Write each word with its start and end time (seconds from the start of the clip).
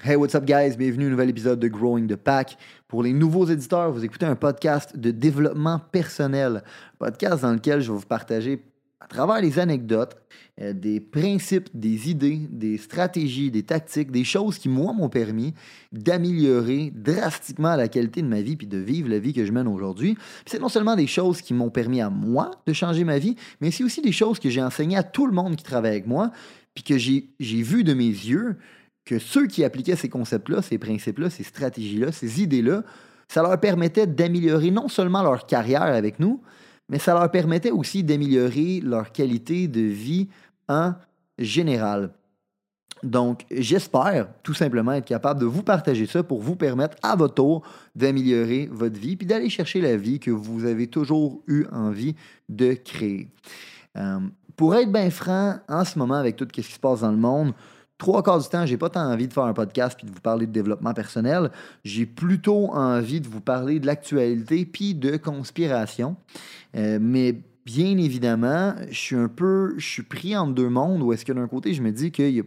Hey, 0.00 0.14
what's 0.14 0.36
up, 0.36 0.44
guys? 0.44 0.76
Bienvenue 0.76 1.06
à 1.06 1.08
un 1.08 1.10
nouvel 1.10 1.30
épisode 1.30 1.58
de 1.58 1.66
Growing 1.66 2.06
the 2.06 2.14
Pack. 2.14 2.56
Pour 2.86 3.02
les 3.02 3.12
nouveaux 3.12 3.46
éditeurs, 3.46 3.90
vous 3.90 4.04
écoutez 4.04 4.26
un 4.26 4.36
podcast 4.36 4.96
de 4.96 5.10
développement 5.10 5.80
personnel. 5.90 6.62
Podcast 7.00 7.42
dans 7.42 7.52
lequel 7.52 7.80
je 7.80 7.90
vais 7.90 7.98
vous 7.98 8.06
partager 8.06 8.62
à 9.00 9.08
travers 9.08 9.40
les 9.40 9.58
anecdotes, 9.58 10.16
euh, 10.60 10.72
des 10.72 11.00
principes, 11.00 11.68
des 11.74 12.10
idées, 12.10 12.46
des 12.48 12.78
stratégies, 12.78 13.50
des 13.50 13.64
tactiques, 13.64 14.12
des 14.12 14.22
choses 14.22 14.58
qui, 14.58 14.68
moi, 14.68 14.92
m'ont 14.92 15.08
permis 15.08 15.52
d'améliorer 15.90 16.92
drastiquement 16.94 17.74
la 17.74 17.88
qualité 17.88 18.22
de 18.22 18.28
ma 18.28 18.40
vie 18.40 18.54
puis 18.54 18.68
de 18.68 18.78
vivre 18.78 19.08
la 19.08 19.18
vie 19.18 19.32
que 19.32 19.44
je 19.44 19.50
mène 19.50 19.66
aujourd'hui. 19.66 20.16
C'est 20.46 20.60
non 20.60 20.68
seulement 20.68 20.94
des 20.94 21.08
choses 21.08 21.42
qui 21.42 21.54
m'ont 21.54 21.70
permis 21.70 22.00
à 22.00 22.08
moi 22.08 22.52
de 22.66 22.72
changer 22.72 23.02
ma 23.02 23.18
vie, 23.18 23.34
mais 23.60 23.72
c'est 23.72 23.82
aussi 23.82 24.00
des 24.00 24.12
choses 24.12 24.38
que 24.38 24.48
j'ai 24.48 24.62
enseignées 24.62 24.96
à 24.96 25.02
tout 25.02 25.26
le 25.26 25.32
monde 25.32 25.56
qui 25.56 25.64
travaille 25.64 25.90
avec 25.90 26.06
moi 26.06 26.30
puis 26.72 26.84
que 26.84 26.96
j'ai 26.96 27.62
vu 27.62 27.82
de 27.82 27.92
mes 27.92 28.04
yeux 28.04 28.56
que 29.08 29.18
ceux 29.18 29.46
qui 29.46 29.64
appliquaient 29.64 29.96
ces 29.96 30.10
concepts-là, 30.10 30.60
ces 30.60 30.76
principes-là, 30.76 31.30
ces 31.30 31.42
stratégies-là, 31.42 32.12
ces 32.12 32.42
idées-là, 32.42 32.82
ça 33.26 33.42
leur 33.42 33.58
permettait 33.58 34.06
d'améliorer 34.06 34.70
non 34.70 34.88
seulement 34.88 35.22
leur 35.22 35.46
carrière 35.46 35.82
avec 35.82 36.20
nous, 36.20 36.42
mais 36.90 36.98
ça 36.98 37.14
leur 37.14 37.30
permettait 37.30 37.70
aussi 37.70 38.04
d'améliorer 38.04 38.80
leur 38.84 39.10
qualité 39.10 39.66
de 39.66 39.80
vie 39.80 40.28
en 40.68 40.92
général. 41.38 42.10
Donc, 43.02 43.46
j'espère 43.50 44.28
tout 44.42 44.52
simplement 44.52 44.92
être 44.92 45.06
capable 45.06 45.40
de 45.40 45.46
vous 45.46 45.62
partager 45.62 46.04
ça 46.04 46.22
pour 46.22 46.42
vous 46.42 46.56
permettre 46.56 46.98
à 47.02 47.16
votre 47.16 47.34
tour 47.34 47.62
d'améliorer 47.94 48.68
votre 48.70 49.00
vie 49.00 49.16
puis 49.16 49.26
d'aller 49.26 49.48
chercher 49.48 49.80
la 49.80 49.96
vie 49.96 50.20
que 50.20 50.30
vous 50.30 50.66
avez 50.66 50.88
toujours 50.88 51.40
eu 51.46 51.64
envie 51.72 52.14
de 52.50 52.74
créer. 52.74 53.30
Euh, 53.96 54.18
pour 54.54 54.74
être 54.74 54.92
bien 54.92 55.08
franc, 55.08 55.56
en 55.66 55.84
ce 55.86 55.98
moment, 55.98 56.16
avec 56.16 56.36
tout 56.36 56.46
ce 56.46 56.52
qui 56.52 56.62
se 56.62 56.78
passe 56.78 57.00
dans 57.00 57.10
le 57.10 57.16
monde, 57.16 57.54
trois 57.98 58.22
quarts 58.22 58.40
du 58.40 58.48
temps, 58.48 58.64
j'ai 58.64 58.76
pas 58.76 58.88
tant 58.88 59.12
envie 59.12 59.28
de 59.28 59.32
faire 59.32 59.44
un 59.44 59.52
podcast 59.52 59.96
puis 59.98 60.06
de 60.06 60.12
vous 60.12 60.20
parler 60.20 60.46
de 60.46 60.52
développement 60.52 60.94
personnel. 60.94 61.50
J'ai 61.84 62.06
plutôt 62.06 62.72
envie 62.72 63.20
de 63.20 63.28
vous 63.28 63.40
parler 63.40 63.80
de 63.80 63.86
l'actualité 63.86 64.64
puis 64.64 64.94
de 64.94 65.16
conspiration. 65.16 66.16
Euh, 66.76 66.98
mais 67.00 67.42
bien 67.68 67.98
évidemment, 67.98 68.74
je 68.88 68.98
suis 68.98 69.14
un 69.14 69.28
peu, 69.28 69.74
je 69.76 69.86
suis 69.86 70.02
pris 70.02 70.34
entre 70.34 70.54
deux 70.54 70.70
mondes 70.70 71.02
où 71.02 71.12
est-ce 71.12 71.26
que 71.26 71.34
d'un 71.34 71.46
côté, 71.46 71.74
je 71.74 71.82
me 71.82 71.92
dis 71.92 72.10
qu'il 72.10 72.30
y 72.30 72.40
a 72.40 72.44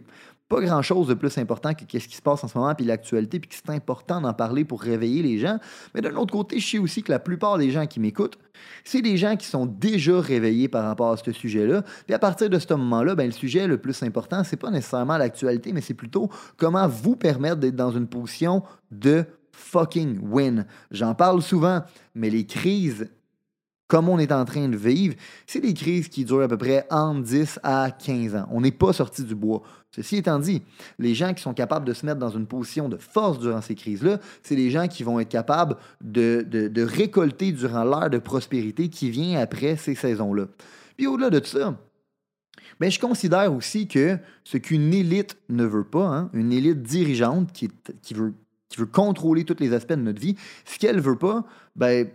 pas 0.48 0.60
grand-chose 0.60 1.06
de 1.06 1.14
plus 1.14 1.38
important 1.38 1.74
que 1.74 1.84
ce 2.00 2.08
qui 2.08 2.16
se 2.16 2.20
passe 2.20 2.42
en 2.42 2.48
ce 2.48 2.58
moment, 2.58 2.74
puis 2.74 2.84
l'actualité, 2.84 3.38
puis 3.38 3.48
que 3.48 3.54
c'est 3.54 3.72
important 3.72 4.20
d'en 4.20 4.34
parler 4.34 4.64
pour 4.64 4.82
réveiller 4.82 5.22
les 5.22 5.38
gens. 5.38 5.60
Mais 5.94 6.00
d'un 6.00 6.16
autre 6.16 6.32
côté, 6.32 6.58
je 6.58 6.68
sais 6.68 6.78
aussi 6.78 7.04
que 7.04 7.12
la 7.12 7.20
plupart 7.20 7.56
des 7.56 7.70
gens 7.70 7.86
qui 7.86 8.00
m'écoutent, 8.00 8.36
c'est 8.82 9.00
des 9.00 9.16
gens 9.16 9.36
qui 9.36 9.46
sont 9.46 9.64
déjà 9.64 10.20
réveillés 10.20 10.66
par 10.66 10.84
rapport 10.84 11.12
à 11.12 11.16
ce 11.16 11.30
sujet-là. 11.30 11.84
Puis 12.04 12.14
à 12.14 12.18
partir 12.18 12.50
de 12.50 12.58
ce 12.58 12.74
moment-là, 12.74 13.14
ben, 13.14 13.26
le 13.26 13.32
sujet 13.32 13.68
le 13.68 13.78
plus 13.78 14.02
important, 14.02 14.42
c'est 14.42 14.56
pas 14.56 14.70
nécessairement 14.70 15.18
l'actualité, 15.18 15.72
mais 15.72 15.82
c'est 15.82 15.94
plutôt 15.94 16.30
comment 16.56 16.88
vous 16.88 17.14
permettre 17.14 17.58
d'être 17.58 17.76
dans 17.76 17.92
une 17.92 18.08
position 18.08 18.64
de 18.90 19.24
fucking 19.52 20.18
win. 20.20 20.66
J'en 20.90 21.14
parle 21.14 21.42
souvent, 21.42 21.82
mais 22.16 22.28
les 22.28 22.44
crises 22.44 23.08
comme 23.92 24.08
on 24.08 24.18
est 24.18 24.32
en 24.32 24.46
train 24.46 24.70
de 24.70 24.76
vivre, 24.78 25.14
c'est 25.46 25.60
des 25.60 25.74
crises 25.74 26.08
qui 26.08 26.24
durent 26.24 26.40
à 26.40 26.48
peu 26.48 26.56
près 26.56 26.86
entre 26.88 27.24
10 27.24 27.60
à 27.62 27.90
15 27.90 28.36
ans. 28.36 28.48
On 28.50 28.62
n'est 28.62 28.72
pas 28.72 28.94
sorti 28.94 29.22
du 29.22 29.34
bois. 29.34 29.60
Ceci 29.94 30.16
étant 30.16 30.38
dit, 30.38 30.62
les 30.98 31.14
gens 31.14 31.34
qui 31.34 31.42
sont 31.42 31.52
capables 31.52 31.84
de 31.84 31.92
se 31.92 32.06
mettre 32.06 32.18
dans 32.18 32.30
une 32.30 32.46
position 32.46 32.88
de 32.88 32.96
force 32.96 33.38
durant 33.38 33.60
ces 33.60 33.74
crises-là, 33.74 34.18
c'est 34.42 34.56
les 34.56 34.70
gens 34.70 34.88
qui 34.88 35.02
vont 35.02 35.20
être 35.20 35.28
capables 35.28 35.76
de, 36.00 36.82
récolter 36.82 37.52
durant 37.52 37.84
l'ère 37.84 38.08
de 38.08 38.16
prospérité 38.16 38.88
qui 38.88 39.10
vient 39.10 39.38
après 39.38 39.76
ces 39.76 39.94
saisons-là. 39.94 40.46
Puis 40.96 41.06
au-delà 41.06 41.28
de 41.28 41.40
tout 41.40 41.50
ça, 41.50 41.76
ben, 42.80 42.90
je 42.90 42.98
considère 42.98 43.52
aussi 43.52 43.88
que 43.88 44.16
ce 44.42 44.56
qu'une 44.56 44.94
élite 44.94 45.36
ne 45.50 45.66
veut 45.66 45.84
pas, 45.84 46.06
hein, 46.06 46.30
une 46.32 46.50
élite 46.50 46.80
dirigeante 46.80 47.52
qui, 47.52 47.68
veut, 48.14 48.32
qui 48.70 48.78
veut 48.78 48.86
contrôler 48.86 49.44
tous 49.44 49.60
les 49.60 49.74
aspects 49.74 49.92
de 49.92 49.96
notre 49.96 50.22
vie, 50.22 50.36
ce 50.64 50.78
qu'elle 50.78 50.98
veut 50.98 51.18
pas, 51.18 51.44
ben, 51.76 52.08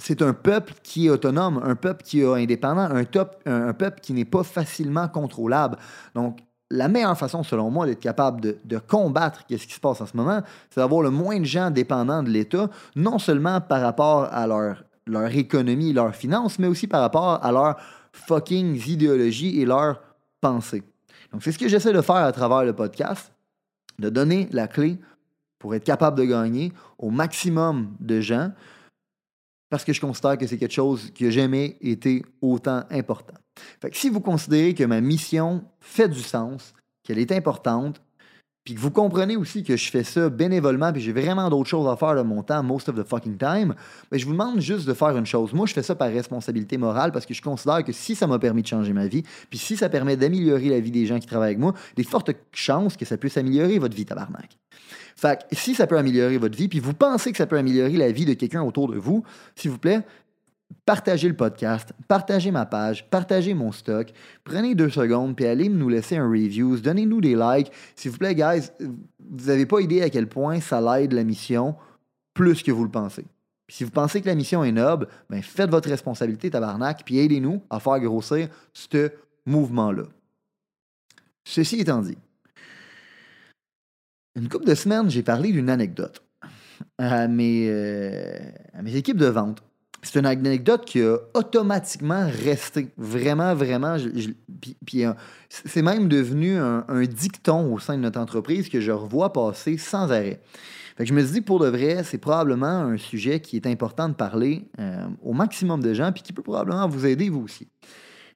c'est 0.00 0.22
un 0.22 0.32
peuple 0.32 0.74
qui 0.82 1.06
est 1.06 1.10
autonome, 1.10 1.60
un 1.62 1.76
peuple 1.76 2.02
qui 2.02 2.20
est 2.20 2.26
indépendant, 2.26 2.88
un, 2.90 3.72
peuple 3.72 4.00
qui 4.00 4.12
n'est 4.12 4.24
pas 4.24 4.42
facilement 4.42 5.08
contrôlable. 5.08 5.76
Donc, 6.14 6.38
la 6.70 6.88
meilleure 6.88 7.18
façon, 7.18 7.42
selon 7.42 7.70
moi, 7.70 7.86
d'être 7.86 8.00
capable 8.00 8.40
de, 8.40 8.78
combattre 8.78 9.42
ce 9.48 9.56
qui 9.56 9.74
se 9.74 9.80
passe 9.80 10.00
en 10.00 10.06
ce 10.06 10.16
moment, 10.16 10.40
c'est 10.70 10.80
d'avoir 10.80 11.02
le 11.02 11.10
moins 11.10 11.38
de 11.38 11.44
gens 11.44 11.70
dépendants 11.70 12.22
de 12.22 12.30
l'État, 12.30 12.70
non 12.96 13.18
seulement 13.18 13.60
par 13.60 13.82
rapport 13.82 14.24
à 14.32 14.46
leur, 14.46 14.84
leur 15.06 15.34
économie, 15.34 15.92
leurs 15.92 16.14
finances, 16.14 16.58
mais 16.58 16.68
aussi 16.68 16.86
par 16.86 17.00
rapport 17.00 17.44
à 17.44 17.52
leur 17.52 17.76
fucking 18.12 18.80
idéologie 18.86 19.60
et 19.60 19.66
leur 19.66 20.00
pensée. 20.40 20.82
Donc, 21.32 21.42
c'est 21.42 21.52
ce 21.52 21.58
que 21.58 21.68
j'essaie 21.68 21.92
de 21.92 22.00
faire 22.00 22.16
à 22.16 22.32
travers 22.32 22.64
le 22.64 22.72
podcast, 22.72 23.32
de 23.98 24.08
donner 24.08 24.48
la 24.52 24.66
clé 24.66 24.98
pour 25.58 25.74
être 25.74 25.84
capable 25.84 26.18
de 26.18 26.24
gagner 26.24 26.72
au 26.98 27.10
maximum 27.10 27.94
de 28.00 28.20
gens 28.20 28.50
parce 29.70 29.84
que 29.84 29.92
je 29.92 30.00
considère 30.00 30.36
que 30.36 30.46
c'est 30.46 30.58
quelque 30.58 30.74
chose 30.74 31.10
qui 31.14 31.24
n'a 31.24 31.30
jamais 31.30 31.76
été 31.80 32.22
autant 32.42 32.82
important. 32.90 33.34
Si 33.92 34.10
vous 34.10 34.20
considérez 34.20 34.74
que 34.74 34.84
ma 34.84 35.00
mission 35.00 35.64
fait 35.80 36.08
du 36.08 36.20
sens, 36.20 36.74
qu'elle 37.04 37.18
est 37.18 37.32
importante, 37.32 38.02
que 38.74 38.80
vous 38.80 38.90
comprenez 38.90 39.36
aussi 39.36 39.62
que 39.62 39.76
je 39.76 39.90
fais 39.90 40.04
ça 40.04 40.28
bénévolement, 40.28 40.92
puis 40.92 41.00
j'ai 41.00 41.12
vraiment 41.12 41.48
d'autres 41.48 41.68
choses 41.68 41.88
à 41.88 41.96
faire 41.96 42.14
de 42.14 42.22
mon 42.22 42.42
temps, 42.42 42.62
most 42.62 42.88
of 42.88 42.96
the 42.96 43.06
fucking 43.06 43.36
time, 43.36 43.74
ben 44.10 44.18
je 44.18 44.26
vous 44.26 44.32
demande 44.32 44.60
juste 44.60 44.86
de 44.86 44.94
faire 44.94 45.16
une 45.16 45.26
chose. 45.26 45.52
Moi, 45.52 45.66
je 45.66 45.72
fais 45.72 45.82
ça 45.82 45.94
par 45.94 46.08
responsabilité 46.08 46.78
morale 46.78 47.12
parce 47.12 47.26
que 47.26 47.34
je 47.34 47.42
considère 47.42 47.84
que 47.84 47.92
si 47.92 48.14
ça 48.14 48.26
m'a 48.26 48.38
permis 48.38 48.62
de 48.62 48.66
changer 48.66 48.92
ma 48.92 49.06
vie, 49.06 49.22
puis 49.48 49.58
si 49.58 49.76
ça 49.76 49.88
permet 49.88 50.16
d'améliorer 50.16 50.68
la 50.68 50.80
vie 50.80 50.90
des 50.90 51.06
gens 51.06 51.18
qui 51.18 51.26
travaillent 51.26 51.50
avec 51.50 51.58
moi, 51.58 51.74
des 51.96 52.04
fortes 52.04 52.30
chances 52.52 52.96
que 52.96 53.04
ça 53.04 53.16
puisse 53.16 53.36
améliorer 53.36 53.78
votre 53.78 53.96
vie, 53.96 54.04
tabarnak. 54.04 54.56
Fait 55.16 55.38
que 55.38 55.56
si 55.56 55.74
ça 55.74 55.86
peut 55.86 55.98
améliorer 55.98 56.38
votre 56.38 56.56
vie, 56.56 56.68
puis 56.68 56.80
vous 56.80 56.94
pensez 56.94 57.30
que 57.30 57.38
ça 57.38 57.46
peut 57.46 57.58
améliorer 57.58 57.96
la 57.96 58.10
vie 58.10 58.24
de 58.24 58.34
quelqu'un 58.34 58.62
autour 58.62 58.88
de 58.88 58.96
vous, 58.96 59.22
s'il 59.54 59.70
vous 59.70 59.78
plaît, 59.78 60.02
partagez 60.84 61.28
le 61.28 61.36
podcast, 61.36 61.92
partagez 62.08 62.50
ma 62.50 62.66
page, 62.66 63.08
partagez 63.10 63.54
mon 63.54 63.72
stock, 63.72 64.12
prenez 64.44 64.74
deux 64.74 64.90
secondes, 64.90 65.36
puis 65.36 65.46
allez 65.46 65.68
nous 65.68 65.88
laisser 65.88 66.16
un 66.16 66.28
review, 66.28 66.76
donnez-nous 66.78 67.20
des 67.20 67.36
likes. 67.36 67.70
S'il 67.94 68.10
vous 68.10 68.18
plaît, 68.18 68.34
guys, 68.34 68.70
vous 68.80 69.46
n'avez 69.46 69.66
pas 69.66 69.80
idée 69.80 70.02
à 70.02 70.10
quel 70.10 70.28
point 70.28 70.60
ça 70.60 70.80
l'aide 70.80 71.12
la 71.12 71.24
mission 71.24 71.76
plus 72.34 72.62
que 72.62 72.72
vous 72.72 72.84
le 72.84 72.90
pensez. 72.90 73.24
Puis 73.66 73.76
si 73.76 73.84
vous 73.84 73.90
pensez 73.90 74.20
que 74.20 74.26
la 74.26 74.34
mission 74.34 74.64
est 74.64 74.72
noble, 74.72 75.06
ben 75.28 75.42
faites 75.42 75.70
votre 75.70 75.88
responsabilité, 75.88 76.50
tabarnak, 76.50 77.04
puis 77.04 77.18
aidez-nous 77.18 77.62
à 77.70 77.78
faire 77.78 78.00
grossir 78.00 78.48
ce 78.72 79.12
mouvement-là. 79.46 80.04
Ceci 81.44 81.80
étant 81.80 82.00
dit, 82.00 82.18
une 84.36 84.48
couple 84.48 84.66
de 84.66 84.74
semaines, 84.74 85.10
j'ai 85.10 85.22
parlé 85.22 85.52
d'une 85.52 85.70
anecdote 85.70 86.22
à 86.98 87.28
mes, 87.28 87.68
euh, 87.68 88.38
à 88.72 88.82
mes 88.82 88.96
équipes 88.96 89.16
de 89.16 89.26
vente. 89.26 89.62
C'est 90.02 90.18
une 90.18 90.26
anecdote 90.26 90.84
qui 90.86 91.02
a 91.02 91.18
automatiquement 91.34 92.26
resté. 92.26 92.88
Vraiment, 92.96 93.54
vraiment. 93.54 93.96
puis, 94.86 95.04
euh, 95.04 95.12
c'est 95.48 95.82
même 95.82 96.08
devenu 96.08 96.56
un, 96.56 97.02
dicton 97.04 97.72
au 97.72 97.78
sein 97.78 97.96
de 97.96 98.02
notre 98.02 98.18
entreprise 98.18 98.68
que 98.68 98.80
je 98.80 98.92
revois 98.92 99.32
passer 99.32 99.76
sans 99.76 100.10
arrêt. 100.10 100.40
Fait 100.96 101.04
que 101.04 101.08
je 101.08 101.14
me 101.14 101.22
suis 101.22 101.34
dit, 101.34 101.40
pour 101.40 101.60
de 101.60 101.68
vrai, 101.68 102.02
c'est 102.04 102.18
probablement 102.18 102.66
un 102.66 102.96
sujet 102.96 103.40
qui 103.40 103.56
est 103.56 103.66
important 103.66 104.08
de 104.08 104.14
parler 104.14 104.68
euh, 104.78 105.06
au 105.22 105.32
maximum 105.32 105.82
de 105.82 105.92
gens, 105.92 106.12
puis 106.12 106.22
qui 106.22 106.32
peut 106.32 106.42
probablement 106.42 106.88
vous 106.88 107.06
aider, 107.06 107.28
vous 107.28 107.42
aussi. 107.42 107.68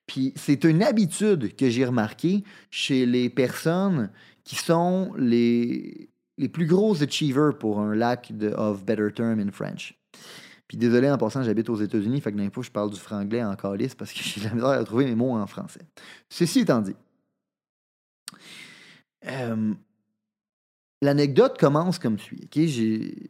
Puis 0.07 0.33
c'est 0.37 0.65
une 0.65 0.83
habitude 0.83 1.57
que 1.57 1.71
j'ai 1.71 1.85
remarquée 1.85 2.45
chez 2.71 3.07
les 3.07 3.31
personnes 3.31 4.11
qui 4.45 4.57
sont 4.57 5.13
les, 5.17 6.11
les 6.37 6.49
plus 6.49 6.67
gros 6.67 7.03
achievers 7.03 7.57
pour 7.59 7.81
un 7.81 7.95
lac 7.95 8.37
de 8.37 8.51
of 8.51 8.85
better 8.85 9.11
term 9.13 9.41
in 9.41 9.51
French. 9.51 9.95
Puis 10.69 10.79
désolé, 10.79 11.11
en 11.11 11.19
passant, 11.19 11.43
j'habite 11.43 11.69
aux 11.69 11.77
États-Unis, 11.77 12.21
fait 12.21 12.33
que 12.33 12.39
d'un 12.39 12.49
coup, 12.49 12.63
je 12.63 12.71
parle 12.71 12.91
du 12.91 12.99
franglais 12.99 13.45
en 13.45 13.55
calice 13.55 13.95
parce 13.95 14.13
que 14.13 14.21
j'ai 14.23 14.41
la 14.41 14.55
misère 14.55 14.69
à 14.69 14.85
trouver 14.85 15.05
mes 15.05 15.15
mots 15.15 15.33
en 15.33 15.47
français. 15.47 15.83
Ceci 16.29 16.61
étant 16.61 16.81
dit, 16.81 16.97
euh, 19.27 19.75
l'anecdote 21.03 21.59
commence 21.59 21.99
comme 21.99 22.19
suit. 22.19 22.49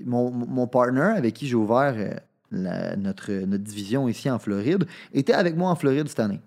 Mon, 0.05 0.31
mon 0.31 0.67
partner 0.67 1.13
avec 1.17 1.35
qui 1.35 1.49
j'ai 1.49 1.57
ouvert 1.57 1.95
euh, 1.97 2.97
notre, 2.97 3.33
notre 3.33 3.65
division 3.65 4.09
ici 4.09 4.31
en 4.31 4.39
Floride 4.39 4.87
était 5.13 5.33
avec 5.33 5.57
moi 5.57 5.71
en 5.71 5.77
Floride 5.77 6.09
cette 6.09 6.21
année. 6.21 6.41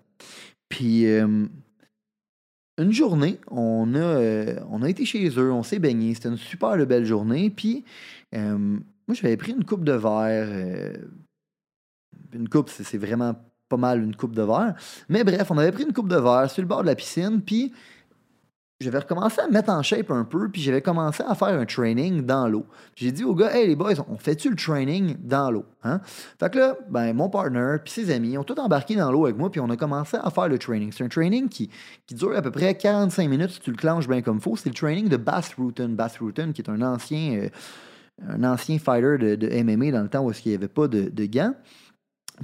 Puis 0.70 1.06
euh, 1.06 1.46
une 2.78 2.92
journée, 2.92 3.38
on 3.50 3.94
a, 3.94 4.62
on 4.70 4.82
a 4.82 4.88
été 4.88 5.04
chez 5.04 5.28
eux, 5.28 5.52
on 5.52 5.62
s'est 5.62 5.78
baigné. 5.80 6.14
C'était 6.14 6.28
une 6.28 6.36
super 6.36 6.76
belle 6.86 7.04
journée. 7.04 7.50
Puis, 7.50 7.84
moi, 9.08 9.14
j'avais 9.14 9.36
pris 9.36 9.52
une 9.52 9.64
coupe 9.64 9.84
de 9.84 9.92
verre. 9.92 10.48
Euh, 10.50 10.92
une 12.32 12.48
coupe, 12.48 12.68
c'est 12.68 12.98
vraiment 12.98 13.34
pas 13.68 13.76
mal 13.76 14.02
une 14.02 14.14
coupe 14.14 14.34
de 14.34 14.42
verre. 14.42 14.74
Mais 15.08 15.24
bref, 15.24 15.50
on 15.50 15.58
avait 15.58 15.72
pris 15.72 15.84
une 15.84 15.92
coupe 15.92 16.08
de 16.08 16.16
verre 16.16 16.50
sur 16.50 16.62
le 16.62 16.68
bord 16.68 16.82
de 16.82 16.86
la 16.86 16.94
piscine, 16.94 17.40
puis 17.40 17.72
j'avais 18.80 18.98
recommencé 18.98 19.40
à 19.40 19.48
me 19.48 19.52
mettre 19.52 19.70
en 19.70 19.82
shape 19.82 20.10
un 20.12 20.24
peu, 20.24 20.48
puis 20.50 20.62
j'avais 20.62 20.82
commencé 20.82 21.24
à 21.26 21.34
faire 21.34 21.48
un 21.48 21.64
training 21.66 22.24
dans 22.24 22.46
l'eau. 22.46 22.64
J'ai 22.94 23.10
dit 23.10 23.24
aux 23.24 23.34
gars, 23.34 23.52
hey 23.52 23.66
les 23.66 23.74
boys, 23.74 23.94
on 24.08 24.16
fait-tu 24.16 24.50
le 24.50 24.56
training 24.56 25.16
dans 25.20 25.50
l'eau? 25.50 25.64
Hein? 25.82 26.00
Fait 26.38 26.52
que 26.52 26.58
là, 26.58 26.76
ben, 26.88 27.12
mon 27.12 27.28
partner 27.28 27.78
puis 27.82 27.92
ses 27.92 28.12
amis 28.12 28.38
ont 28.38 28.44
tout 28.44 28.58
embarqué 28.60 28.94
dans 28.94 29.10
l'eau 29.10 29.24
avec 29.24 29.36
moi, 29.36 29.50
puis 29.50 29.60
on 29.60 29.68
a 29.68 29.76
commencé 29.76 30.16
à 30.22 30.30
faire 30.30 30.48
le 30.48 30.58
training. 30.58 30.92
C'est 30.92 31.02
un 31.02 31.08
training 31.08 31.48
qui, 31.48 31.70
qui 32.06 32.14
dure 32.14 32.36
à 32.36 32.42
peu 32.42 32.52
près 32.52 32.76
45 32.76 33.28
minutes 33.28 33.50
si 33.50 33.60
tu 33.60 33.70
le 33.70 33.76
clenches 33.76 34.06
bien 34.06 34.22
comme 34.22 34.36
il 34.36 34.42
faut. 34.42 34.54
C'est 34.54 34.68
le 34.68 34.76
training 34.76 35.08
de 35.08 35.16
Bass 35.16 35.54
Rutten. 35.58 35.96
Bass 35.96 36.18
Rutten, 36.18 36.52
qui 36.52 36.62
est 36.62 36.70
un 36.70 36.80
ancien, 36.82 37.36
euh, 37.36 37.48
un 38.26 38.44
ancien 38.44 38.78
fighter 38.78 39.36
de, 39.36 39.62
MMA 39.62 39.92
dans 39.92 40.02
le 40.02 40.08
temps 40.08 40.24
où 40.24 40.32
il 40.32 40.48
n'y 40.48 40.54
avait 40.54 40.68
pas 40.68 40.88
de, 40.88 41.26
gants 41.26 41.54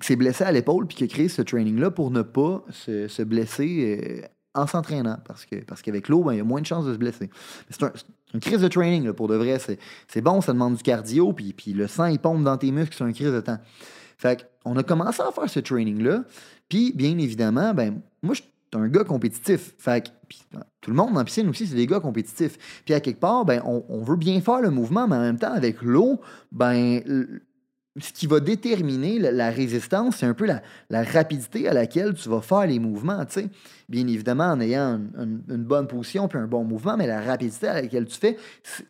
qui 0.00 0.06
s'est 0.06 0.16
blessé 0.16 0.44
à 0.44 0.52
l'épaule 0.52 0.86
puis 0.86 0.96
qui 0.96 1.04
a 1.04 1.06
créé 1.06 1.28
ce 1.28 1.42
training-là 1.42 1.90
pour 1.90 2.10
ne 2.10 2.22
pas 2.22 2.64
se, 2.70 3.06
se 3.06 3.22
blesser 3.22 4.22
euh, 4.24 4.26
en 4.54 4.66
s'entraînant. 4.66 5.18
Parce 5.24 5.44
que 5.44 5.56
parce 5.64 5.82
qu'avec 5.82 6.08
l'eau, 6.08 6.24
ben, 6.24 6.32
il 6.32 6.38
y 6.38 6.40
a 6.40 6.44
moins 6.44 6.60
de 6.60 6.66
chances 6.66 6.84
de 6.84 6.92
se 6.92 6.98
blesser. 6.98 7.30
C'est 7.70 7.84
un, 7.84 7.92
une 8.34 8.40
crise 8.40 8.60
de 8.60 8.68
training, 8.68 9.04
là, 9.04 9.12
pour 9.12 9.28
de 9.28 9.36
vrai. 9.36 9.58
C'est 10.08 10.20
bon, 10.20 10.40
ça 10.40 10.52
demande 10.52 10.74
du 10.74 10.82
cardio, 10.82 11.32
puis, 11.32 11.52
puis 11.52 11.72
le 11.72 11.86
sang, 11.86 12.06
il 12.06 12.18
pompe 12.18 12.42
dans 12.42 12.58
tes 12.58 12.72
muscles, 12.72 12.94
c'est 12.98 13.04
un 13.04 13.12
crise 13.12 13.32
de 13.32 13.40
temps. 13.40 13.58
Fait 14.18 14.50
on 14.64 14.76
a 14.76 14.82
commencé 14.82 15.22
à 15.22 15.30
faire 15.30 15.48
ce 15.48 15.60
training-là, 15.60 16.24
puis 16.68 16.92
bien 16.94 17.16
évidemment, 17.18 17.74
ben, 17.74 18.00
moi, 18.22 18.34
je 18.34 18.42
un 18.74 18.88
gars 18.88 19.04
compétitif. 19.04 19.74
Fait 19.78 20.12
puis, 20.28 20.42
tout 20.80 20.90
le 20.90 20.96
monde 20.96 21.14
la 21.14 21.24
piscine 21.24 21.48
aussi, 21.48 21.66
c'est 21.66 21.76
des 21.76 21.86
gars 21.86 22.00
compétitifs. 22.00 22.82
Puis 22.84 22.94
à 22.94 23.00
quelque 23.00 23.20
part, 23.20 23.44
ben, 23.44 23.62
on, 23.64 24.02
veut 24.02 24.16
bien 24.16 24.40
faire 24.40 24.60
le 24.60 24.70
mouvement, 24.70 25.06
mais 25.08 25.16
en 25.16 25.20
même 25.20 25.38
temps, 25.38 25.52
avec 25.52 25.82
l'eau, 25.82 26.20
ben, 26.52 27.00
ce 28.00 28.12
qui 28.12 28.26
va 28.26 28.40
déterminer 28.40 29.18
la, 29.18 29.50
résistance, 29.50 30.16
c'est 30.16 30.26
un 30.26 30.34
peu 30.34 30.46
la, 30.46 30.62
rapidité 31.04 31.68
à 31.68 31.72
laquelle 31.72 32.14
tu 32.14 32.28
vas 32.28 32.40
faire 32.40 32.66
les 32.66 32.78
mouvements. 32.78 33.24
Bien 33.88 34.06
évidemment, 34.06 34.50
en 34.50 34.60
ayant 34.60 35.00
une, 35.16 35.64
bonne 35.64 35.86
position 35.86 36.26
puis 36.28 36.38
un 36.38 36.46
bon 36.46 36.64
mouvement, 36.64 36.96
mais 36.96 37.06
la 37.06 37.20
rapidité 37.20 37.68
à 37.68 37.82
laquelle 37.82 38.06
tu 38.06 38.18
fais, 38.18 38.36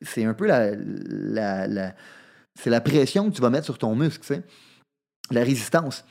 c'est 0.01 0.25
un 0.25 0.35
peu 0.35 0.47
la, 0.47 1.67
la 1.67 2.81
pression 2.81 3.31
que 3.31 3.37
tu 3.37 3.43
vas 3.43 3.51
mettre 3.51 3.67
sur 3.67 3.79
ton 3.79 3.95
muscle, 3.95 4.43
la 5.31 5.45
résistance. 5.45 6.05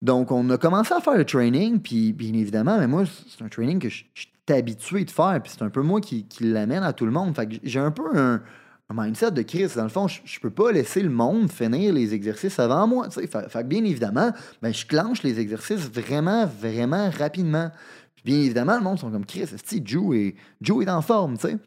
Donc, 0.00 0.30
on 0.30 0.48
a 0.50 0.58
commencé 0.58 0.94
à 0.94 1.00
faire 1.00 1.16
le 1.16 1.24
training, 1.24 1.80
puis 1.80 2.12
bien 2.12 2.32
évidemment, 2.34 2.78
mais 2.78 2.86
moi, 2.86 3.04
c'est 3.28 3.44
un 3.44 3.48
training 3.48 3.80
que 3.80 3.88
je, 3.88 4.04
suis 4.14 4.28
habitué 4.48 5.04
de 5.04 5.10
faire, 5.10 5.40
puis 5.42 5.52
c'est 5.54 5.62
un 5.62 5.70
peu 5.70 5.82
moi 5.82 6.00
qui, 6.00 6.26
l'amène 6.40 6.82
à 6.82 6.92
tout 6.92 7.04
le 7.04 7.10
monde. 7.10 7.34
Fait 7.34 7.60
j'ai 7.62 7.80
un 7.80 7.90
peu 7.90 8.16
un, 8.16 8.40
mindset 8.90 9.32
de 9.32 9.42
crise. 9.42 9.74
Dans 9.74 9.82
le 9.82 9.90
fond, 9.90 10.06
je, 10.08 10.40
peux 10.40 10.50
pas 10.50 10.72
laisser 10.72 11.02
le 11.02 11.10
monde 11.10 11.50
finir 11.52 11.92
les 11.92 12.14
exercices 12.14 12.58
avant 12.58 12.86
moi. 12.86 13.10
Fait, 13.10 13.26
fait, 13.26 13.68
bien 13.68 13.84
évidemment, 13.84 14.32
ben, 14.62 14.72
je 14.72 14.86
clenche 14.86 15.22
les 15.22 15.40
exercices 15.40 15.90
vraiment, 15.90 16.46
vraiment 16.46 17.10
rapidement. 17.10 17.70
Puis 18.14 18.24
bien 18.24 18.36
évidemment, 18.36 18.76
le 18.76 18.82
monde 18.82 18.98
sont 18.98 19.10
comme 19.10 19.26
Chris, 19.26 19.48
Joe 19.84 20.16
est, 20.16 20.34
Joe 20.62 20.86
est 20.86 20.90
en 20.90 21.02
forme. 21.02 21.36
sais? 21.36 21.58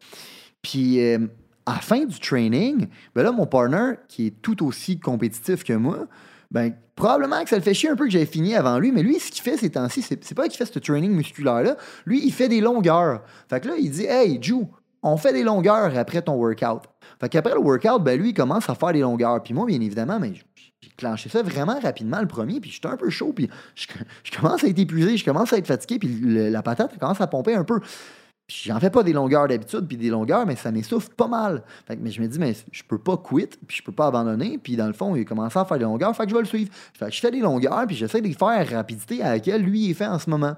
Puis 0.63 0.99
euh, 0.99 1.19
à 1.65 1.73
la 1.73 1.79
fin 1.79 2.05
du 2.05 2.19
training, 2.19 2.87
ben 3.15 3.23
là, 3.23 3.31
mon 3.31 3.45
partner, 3.45 3.93
qui 4.07 4.27
est 4.27 4.41
tout 4.41 4.65
aussi 4.65 4.99
compétitif 4.99 5.63
que 5.63 5.73
moi, 5.73 6.07
ben, 6.51 6.73
probablement 6.95 7.43
que 7.43 7.49
ça 7.49 7.55
le 7.55 7.61
fait 7.61 7.73
chier 7.73 7.89
un 7.89 7.95
peu 7.95 8.05
que 8.05 8.11
j'avais 8.11 8.25
fini 8.25 8.55
avant 8.55 8.77
lui, 8.77 8.91
mais 8.91 9.01
lui, 9.01 9.19
ce 9.19 9.31
qu'il 9.31 9.41
fait 9.41 9.57
ces 9.57 9.71
temps-ci, 9.71 10.01
c'est 10.01 10.35
pas 10.35 10.47
qu'il 10.47 10.57
fait 10.57 10.71
ce 10.71 10.79
training 10.79 11.11
musculaire-là. 11.11 11.77
Lui, 12.05 12.21
il 12.23 12.31
fait 12.31 12.49
des 12.49 12.61
longueurs. 12.61 13.23
Fait 13.49 13.61
que 13.61 13.69
là, 13.69 13.75
il 13.79 13.89
dit 13.89 14.05
Hey, 14.05 14.37
Joe, 14.41 14.65
on 15.01 15.17
fait 15.17 15.33
des 15.33 15.43
longueurs 15.43 15.97
après 15.97 16.21
ton 16.21 16.35
workout. 16.35 16.83
Fait 17.19 17.29
qu'après 17.29 17.53
le 17.53 17.61
workout, 17.61 18.03
ben 18.03 18.19
lui, 18.19 18.29
il 18.29 18.33
commence 18.33 18.69
à 18.69 18.75
faire 18.75 18.91
des 18.91 18.99
longueurs. 18.99 19.41
Puis 19.41 19.53
moi, 19.53 19.65
bien 19.65 19.79
évidemment, 19.79 20.19
mais 20.19 20.33
j'ai 20.35 20.89
clenché 20.97 21.29
ça 21.29 21.41
vraiment 21.41 21.79
rapidement 21.79 22.19
le 22.19 22.27
premier, 22.27 22.59
puis 22.59 22.69
j'étais 22.69 22.87
un 22.87 22.97
peu 22.97 23.09
chaud, 23.09 23.33
puis 23.33 23.49
je, 23.75 23.87
commence 24.35 24.63
à 24.63 24.67
être 24.67 24.79
épuisé, 24.79 25.17
je 25.17 25.25
commence 25.25 25.53
à 25.53 25.57
être 25.57 25.67
fatigué, 25.67 25.99
puis 25.99 26.49
la 26.51 26.61
patate 26.61 26.97
commence 26.99 27.21
à 27.21 27.27
pomper 27.27 27.55
un 27.55 27.63
peu. 27.63 27.79
J'en 28.65 28.79
fais 28.79 28.89
pas 28.89 29.03
des 29.03 29.13
longueurs 29.13 29.47
d'habitude, 29.47 29.87
puis 29.87 29.97
des 29.97 30.09
longueurs, 30.09 30.45
mais 30.45 30.55
ça 30.55 30.71
m'essouffle 30.71 31.09
pas 31.15 31.27
mal. 31.27 31.63
Fait 31.87 31.95
que, 31.95 32.01
mais 32.03 32.11
je 32.11 32.21
me 32.21 32.27
dis, 32.27 32.37
mais 32.37 32.53
je 32.71 32.83
peux 32.83 32.97
pas 32.97 33.17
quitter, 33.17 33.57
puis 33.65 33.77
je 33.77 33.83
peux 33.83 33.91
pas 33.91 34.07
abandonner. 34.07 34.57
Puis 34.57 34.75
dans 34.75 34.87
le 34.87 34.93
fond, 34.93 35.15
il 35.15 35.21
a 35.21 35.25
commencé 35.25 35.57
à 35.57 35.65
faire 35.65 35.77
des 35.77 35.85
longueurs, 35.85 36.15
fait 36.15 36.23
que 36.23 36.29
je 36.29 36.35
vais 36.35 36.41
le 36.41 36.47
suivre. 36.47 36.71
Fait 36.93 37.05
que 37.05 37.11
je 37.11 37.19
fais 37.19 37.31
des 37.31 37.39
longueurs, 37.39 37.85
puis 37.87 37.95
j'essaie 37.95 38.21
de 38.21 38.27
les 38.27 38.33
faire 38.33 38.49
à 38.49 38.63
la 38.63 38.77
rapidité 38.77 39.21
à 39.21 39.31
laquelle 39.31 39.61
lui 39.61 39.87
il 39.87 39.95
fait 39.95 40.07
en 40.07 40.19
ce 40.19 40.29
moment. 40.29 40.55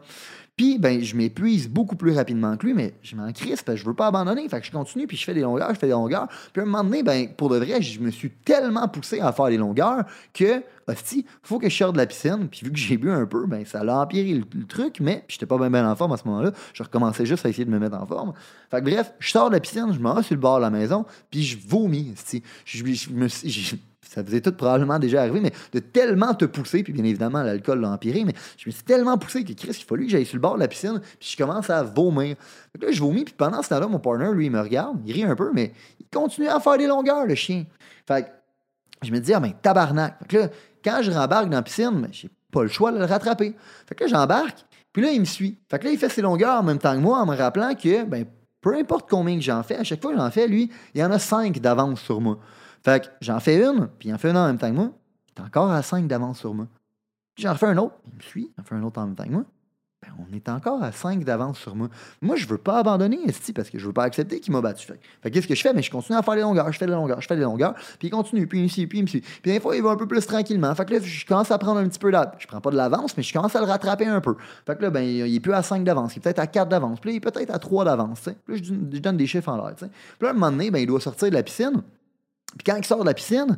Puis, 0.55 0.77
ben, 0.77 1.01
je 1.01 1.15
m'épuise 1.15 1.67
beaucoup 1.67 1.95
plus 1.95 2.13
rapidement 2.13 2.55
que 2.57 2.67
lui, 2.67 2.75
mais 2.75 2.93
je 3.01 3.15
m'en 3.15 3.31
crisse 3.31 3.63
parce 3.63 3.77
que 3.77 3.83
je 3.83 3.89
veux 3.89 3.95
pas 3.95 4.07
abandonner. 4.07 4.47
Fait 4.47 4.59
que 4.59 4.67
je 4.67 4.71
continue, 4.71 5.07
puis 5.07 5.17
je 5.17 5.23
fais 5.23 5.33
des 5.33 5.41
longueurs, 5.41 5.73
je 5.73 5.79
fais 5.79 5.87
des 5.87 5.93
longueurs. 5.93 6.27
Puis 6.51 6.59
à 6.59 6.63
un 6.63 6.67
moment 6.67 6.83
donné, 6.83 7.01
ben, 7.01 7.27
pour 7.35 7.49
de 7.49 7.57
vrai, 7.57 7.81
je 7.81 7.99
me 7.99 8.11
suis 8.11 8.29
tellement 8.29 8.87
poussé 8.87 9.19
à 9.19 9.31
faire 9.31 9.47
des 9.47 9.57
longueurs 9.57 10.03
que, 10.31 10.61
hostie, 10.87 11.25
faut 11.41 11.57
que 11.57 11.69
je 11.69 11.75
sorte 11.75 11.93
de 11.93 11.97
la 11.97 12.05
piscine. 12.05 12.47
Puis 12.51 12.61
vu 12.65 12.71
que 12.71 12.77
j'ai 12.77 12.97
bu 12.97 13.09
un 13.09 13.25
peu, 13.25 13.47
ben, 13.47 13.65
ça 13.65 13.79
a 13.79 14.03
empiré 14.03 14.35
le, 14.35 14.65
truc, 14.67 14.97
mais 14.99 15.23
j'étais 15.27 15.47
pas 15.47 15.57
bien, 15.57 15.89
en 15.89 15.95
forme 15.95 16.11
à 16.11 16.17
ce 16.17 16.27
moment-là. 16.27 16.51
Je 16.73 16.83
recommençais 16.83 17.25
juste 17.25 17.45
à 17.47 17.49
essayer 17.49 17.65
de 17.65 17.71
me 17.71 17.79
mettre 17.79 17.97
en 17.97 18.05
forme. 18.05 18.33
Fait 18.69 18.79
que 18.79 18.85
bref, 18.85 19.11
je 19.17 19.31
sors 19.31 19.49
de 19.49 19.55
la 19.55 19.59
piscine, 19.59 19.91
je 19.91 19.99
m'en 19.99 20.13
vais 20.13 20.21
sur 20.21 20.35
le 20.35 20.41
bord 20.41 20.57
de 20.57 20.61
la 20.61 20.69
maison, 20.69 21.05
puis 21.31 21.41
je 21.41 21.57
vomis, 21.67 22.13
je, 22.65 22.83
je 22.85 23.09
me 23.09 23.27
ça 24.03 24.23
faisait 24.23 24.41
tout 24.41 24.51
probablement 24.51 24.99
déjà 24.99 25.21
arrivé, 25.21 25.39
mais 25.39 25.51
de 25.71 25.79
tellement 25.79 26.33
te 26.33 26.45
pousser, 26.45 26.83
puis 26.83 26.93
bien 26.93 27.03
évidemment, 27.03 27.41
l'alcool 27.41 27.81
l'a 27.81 27.89
empiré, 27.89 28.23
mais 28.25 28.33
je 28.57 28.69
me 28.69 28.71
suis 28.71 28.83
tellement 28.83 29.17
poussé 29.17 29.43
que 29.43 29.53
Chris, 29.53 29.75
il 29.79 29.85
fallu 29.85 30.05
que 30.05 30.11
j'aille 30.11 30.25
sur 30.25 30.35
le 30.35 30.41
bord 30.41 30.55
de 30.55 30.59
la 30.59 30.67
piscine, 30.67 31.01
puis 31.19 31.29
je 31.31 31.37
commence 31.37 31.69
à 31.69 31.83
vomir. 31.83 32.35
là, 32.79 32.91
je 32.91 32.99
vomis, 32.99 33.23
puis 33.23 33.33
pendant 33.35 33.61
ce 33.61 33.69
temps-là, 33.69 33.87
mon 33.87 33.99
partner, 33.99 34.31
lui, 34.33 34.47
il 34.47 34.51
me 34.51 34.61
regarde, 34.61 34.99
il 35.05 35.13
rit 35.13 35.23
un 35.23 35.35
peu, 35.35 35.51
mais 35.53 35.73
il 35.99 36.05
continue 36.07 36.47
à 36.47 36.59
faire 36.59 36.77
des 36.77 36.87
longueurs, 36.87 37.25
le 37.25 37.35
chien. 37.35 37.65
Fait 38.07 38.23
que 38.23 38.27
je 39.01 39.11
me 39.11 39.19
dis, 39.19 39.33
ah 39.33 39.39
ben, 39.39 39.53
tabarnak. 39.61 40.17
Fait 40.19 40.27
que 40.27 40.37
là, 40.37 40.49
quand 40.83 41.01
je 41.01 41.11
rembarque 41.11 41.49
dans 41.49 41.57
la 41.57 41.63
piscine, 41.63 42.01
ben, 42.01 42.09
j'ai 42.11 42.29
pas 42.51 42.63
le 42.63 42.69
choix 42.69 42.91
de 42.91 42.99
le 42.99 43.05
rattraper. 43.05 43.55
Fait 43.87 43.95
que 43.95 44.03
là, 44.03 44.09
j'embarque, 44.09 44.65
puis 44.91 45.01
là, 45.01 45.11
il 45.11 45.19
me 45.19 45.25
suit. 45.25 45.57
Fait 45.69 45.79
que 45.79 45.85
là, 45.85 45.91
il 45.91 45.97
fait 45.97 46.09
ses 46.09 46.21
longueurs 46.21 46.59
en 46.59 46.63
même 46.63 46.77
temps 46.77 46.93
que 46.93 46.99
moi, 46.99 47.19
en 47.19 47.25
me 47.25 47.35
rappelant 47.35 47.73
que, 47.73 48.03
ben, 48.05 48.25
peu 48.61 48.75
importe 48.75 49.09
combien 49.09 49.35
que 49.35 49.41
j'en 49.41 49.61
fais, 49.63 49.75
à 49.75 49.83
chaque 49.83 50.01
fois 50.01 50.11
que 50.11 50.17
j'en 50.17 50.31
fais, 50.31 50.47
lui, 50.47 50.71
il 50.93 51.01
y 51.01 51.03
en 51.03 51.11
a 51.11 51.19
cinq 51.19 51.59
d'avance 51.59 51.99
sur 51.99 52.21
moi. 52.21 52.39
Fait 52.83 53.03
que 53.03 53.09
j'en 53.21 53.39
fais 53.39 53.63
une, 53.63 53.87
puis 53.99 54.09
il 54.09 54.13
en 54.13 54.17
fait 54.17 54.29
une 54.29 54.37
en 54.37 54.47
même 54.47 54.57
temps 54.57 54.69
que 54.69 54.75
moi. 54.75 54.91
Il 55.35 55.41
est 55.41 55.45
encore 55.45 55.71
à 55.71 55.81
5 55.81 56.07
d'avance 56.07 56.39
sur 56.39 56.53
moi. 56.53 56.67
Puis 57.35 57.43
j'en 57.43 57.53
refais 57.53 57.67
un 57.67 57.77
autre, 57.77 57.95
il 58.07 58.15
me 58.15 58.21
suit, 58.21 58.51
il 58.55 58.61
en 58.61 58.63
fait 58.63 58.75
un 58.75 58.83
autre 58.83 58.99
en 58.99 59.05
même 59.05 59.15
temps 59.15 59.23
que 59.23 59.31
moi. 59.31 59.45
Ben, 60.03 60.09
on 60.19 60.35
est 60.35 60.49
encore 60.49 60.83
à 60.83 60.91
5 60.91 61.23
d'avance 61.23 61.57
sur 61.57 61.77
moi. 61.77 61.87
Moi, 62.21 62.35
je 62.35 62.45
veux 62.45 62.57
pas 62.57 62.79
abandonner 62.79 63.19
Esti 63.25 63.53
parce 63.53 63.69
que 63.69 63.79
je 63.79 63.87
veux 63.87 63.93
pas 63.93 64.03
accepter 64.03 64.41
qu'il 64.41 64.51
m'a 64.51 64.59
battu. 64.59 64.85
Fait, 64.85 64.99
fait 65.21 65.31
qu'est-ce 65.31 65.47
que 65.47 65.55
je 65.55 65.61
fais? 65.61 65.73
Mais 65.73 65.81
je 65.81 65.89
continue 65.89 66.17
à 66.17 66.21
faire 66.21 66.35
les 66.35 66.41
longueurs, 66.41 66.69
je 66.73 66.77
fais 66.77 66.85
des 66.85 66.91
longueurs, 66.91 67.21
je 67.21 67.27
fais 67.27 67.37
des 67.37 67.43
longueurs, 67.43 67.73
puis 67.73 68.09
il 68.09 68.11
continue, 68.11 68.45
puis 68.45 68.59
il 68.59 68.63
me 68.63 68.67
suit, 68.67 68.85
puis 68.85 68.99
il 68.99 69.03
me 69.03 69.07
suit. 69.07 69.21
Puis 69.21 69.51
des 69.53 69.61
fois, 69.61 69.77
il 69.77 69.81
va 69.81 69.91
un 69.91 69.95
peu 69.95 70.05
plus 70.05 70.25
tranquillement. 70.25 70.75
Fait 70.75 70.83
que 70.83 70.95
là, 70.95 70.99
je 71.01 71.25
commence 71.25 71.51
à 71.51 71.57
prendre 71.57 71.79
un 71.79 71.87
petit 71.87 71.99
peu 71.99 72.11
d'avance. 72.11 72.35
Je 72.39 72.47
prends 72.47 72.59
pas 72.59 72.71
de 72.71 72.75
l'avance, 72.75 73.15
mais 73.15 73.23
je 73.23 73.31
commence 73.31 73.55
à 73.55 73.61
le 73.61 73.65
rattraper 73.65 74.07
un 74.07 74.19
peu. 74.19 74.35
Fait 74.65 74.75
que 74.75 74.81
là, 74.81 74.89
ben, 74.89 75.03
il 75.03 75.33
est 75.33 75.39
plus 75.39 75.53
à 75.53 75.63
5 75.63 75.85
d'avance, 75.85 76.15
il 76.15 76.17
est 76.17 76.21
peut-être 76.21 76.39
à 76.39 76.47
4 76.47 76.67
d'avance, 76.67 76.99
puis 76.99 77.11
là, 77.11 77.13
il 77.13 77.17
est 77.17 77.31
peut-être 77.31 77.51
à 77.51 77.59
3 77.59 77.85
d'avance. 77.85 78.29
Puis 78.45 78.55
là, 78.57 78.61
je, 78.61 78.99
donne 78.99 79.15
des 79.15 79.27
chiffres 79.27 79.49
en 79.49 79.55
l'air. 79.55 79.75
Puis 79.75 79.87
là, 80.19 80.27
à 80.27 80.31
un 80.31 80.33
moment 80.33 80.51
donné, 80.51 80.69
ben, 80.69 80.79
il 80.79 80.87
doit 80.87 80.99
sortir 80.99 81.29
de 81.29 81.33
la 81.33 81.43
piscine. 81.43 81.81
Puis 82.57 82.63
quand 82.65 82.75
il 82.77 82.85
sort 82.85 83.01
de 83.01 83.05
la 83.05 83.13
piscine, 83.13 83.57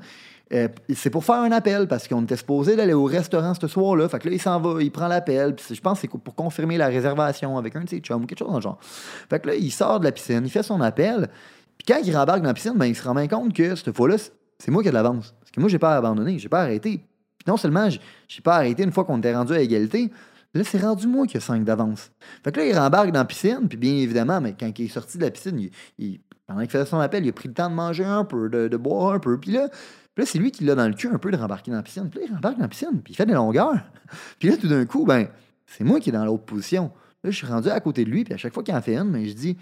euh, 0.54 0.68
c'est 0.94 1.10
pour 1.10 1.26
faire 1.26 1.42
un 1.42 1.52
appel 1.52 1.88
parce 1.88 2.08
qu'on 2.08 2.22
était 2.24 2.36
supposé 2.36 2.76
d'aller 2.76 2.94
au 2.94 3.06
restaurant 3.06 3.54
ce 3.60 3.68
soir-là. 3.68 4.08
Fait 4.08 4.20
que 4.20 4.30
là, 4.30 4.36
il 4.36 4.42
s'en 4.42 4.60
va, 4.60 4.82
il 4.82 4.92
prend 4.92 5.08
l'appel. 5.08 5.56
Puis 5.56 5.76
je 5.76 5.82
pense 5.82 6.00
que 6.02 6.08
c'est 6.12 6.20
pour 6.20 6.36
confirmer 6.36 6.78
la 6.78 6.88
réservation 6.88 7.58
avec 7.58 7.76
un 7.76 7.82
de 7.82 7.90
ses 7.90 8.00
chums 8.00 8.24
ou 8.24 8.26
quelque 8.26 8.40
chose 8.40 8.50
dans 8.50 8.58
le 8.58 8.62
genre. 8.62 8.78
Fait 8.82 9.40
que 9.40 9.48
là, 9.48 9.56
il 9.56 9.72
sort 9.72 10.00
de 10.00 10.06
la 10.06 10.12
piscine, 10.12 10.42
il 10.44 10.52
fait 10.52 10.64
son 10.64 10.82
appel. 10.82 11.30
Puis 11.78 11.86
quand 11.88 12.00
il 12.04 12.16
rembarque 12.16 12.42
dans 12.42 12.50
la 12.50 12.54
piscine, 12.54 12.74
ben, 12.76 12.86
il 12.86 12.96
se 12.96 13.04
rend 13.04 13.16
bien 13.16 13.28
compte 13.28 13.54
que 13.54 13.76
cette 13.76 13.96
fois-là, 13.96 14.18
c'est 14.60 14.72
moi 14.72 14.82
qui 14.84 14.90
ai 14.90 14.92
de 14.92 14.96
l'avance. 14.96 15.34
Parce 15.40 15.52
que 15.52 15.60
moi, 15.60 15.70
j'ai 15.70 15.80
pas 15.80 15.98
abandonné, 15.98 16.38
j'ai 16.38 16.50
pas 16.50 16.62
arrêté. 16.62 17.02
Puis 17.38 17.46
non 17.48 17.58
seulement 17.58 17.90
j'ai 17.90 18.42
pas 18.42 18.56
arrêté 18.56 18.84
une 18.84 18.92
fois 18.92 19.04
qu'on 19.04 19.18
était 19.18 19.36
rendu 19.36 19.54
à 19.54 19.60
égalité, 19.60 20.12
Là, 20.56 20.64
c'est 20.64 20.82
rendu 20.82 21.06
moi 21.06 21.28
qui 21.28 21.36
ai 21.36 21.42
5 21.42 21.66
d'avance. 21.66 22.12
Fait 22.42 22.52
que 22.54 22.62
là, 22.62 22.66
il 22.66 22.78
rembarque 22.78 23.12
dans 23.12 23.20
la 23.20 23.26
piscine, 23.26 23.68
puis 23.68 23.78
bien 23.78 23.92
évidemment, 23.92 24.40
mais 24.40 24.56
quand 24.58 24.72
il 24.80 24.86
est 24.86 24.88
sorti 24.88 25.18
de 25.18 25.24
la 25.24 25.30
piscine, 25.30 25.70
il, 26.00 26.20
pendant 26.48 26.62
qu'il 26.62 26.70
faisait 26.70 26.86
son 26.86 27.00
appel, 27.00 27.26
il 27.26 27.30
a 27.30 27.34
pris 27.34 27.48
le 27.48 27.54
temps 27.54 27.70
de 27.70 27.76
manger 27.76 28.06
un 28.06 28.24
peu, 28.24 28.50
de, 28.50 28.78
boire 28.78 29.14
un 29.14 29.20
peu. 29.20 29.40
Puis 29.40 29.52
là, 29.52 29.70
là 30.18 30.26
c'est 30.26 30.38
lui 30.38 30.52
qui 30.52 30.64
l'a 30.64 30.76
dans 30.76 30.88
le 30.88 30.94
cul 30.94 31.08
un 31.08 31.18
peu 31.18 31.32
de 31.32 31.38
rembarquer 31.38 31.72
dans 31.72 31.78
la 31.78 31.84
piscine. 31.84 32.10
Puis 32.10 32.20
là, 32.20 32.26
il 32.30 32.34
rembarque 32.36 32.56
dans 32.56 32.64
la 32.64 32.68
piscine, 32.68 33.02
puis 33.04 33.14
il 33.14 33.16
fait 33.16 33.26
des 33.26 33.34
longueurs. 33.34 33.80
puis 34.40 34.50
là, 34.50 34.58
tout 34.58 34.68
d'un 34.68 34.86
coup, 34.86 35.06
ben, 35.06 35.28
c'est 35.66 35.84
moi 35.84 36.00
qui 36.00 36.10
est 36.10 36.14
dans 36.14 36.26
l'autre 36.26 36.46
position. 36.46 36.92
Là, 37.24 37.32
je 37.32 37.36
suis 37.36 37.48
rendu 37.48 37.70
à 37.70 37.80
côté 37.80 38.06
de 38.06 38.10
lui, 38.10 38.24
puis 38.24 38.34
à 38.34 38.38
chaque 38.38 38.54
fois 38.54 38.64
qu'il 38.64 38.76
en 38.76 38.82
fait 38.82 38.96
une, 38.96 39.12
ben, 39.12 39.26
je 39.26 39.34
dis 39.34 39.58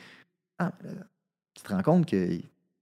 Ah, 0.60 0.72
tu 1.56 1.64
te 1.64 1.74
rends 1.74 1.84
compte 1.84 2.06
que 2.06 2.28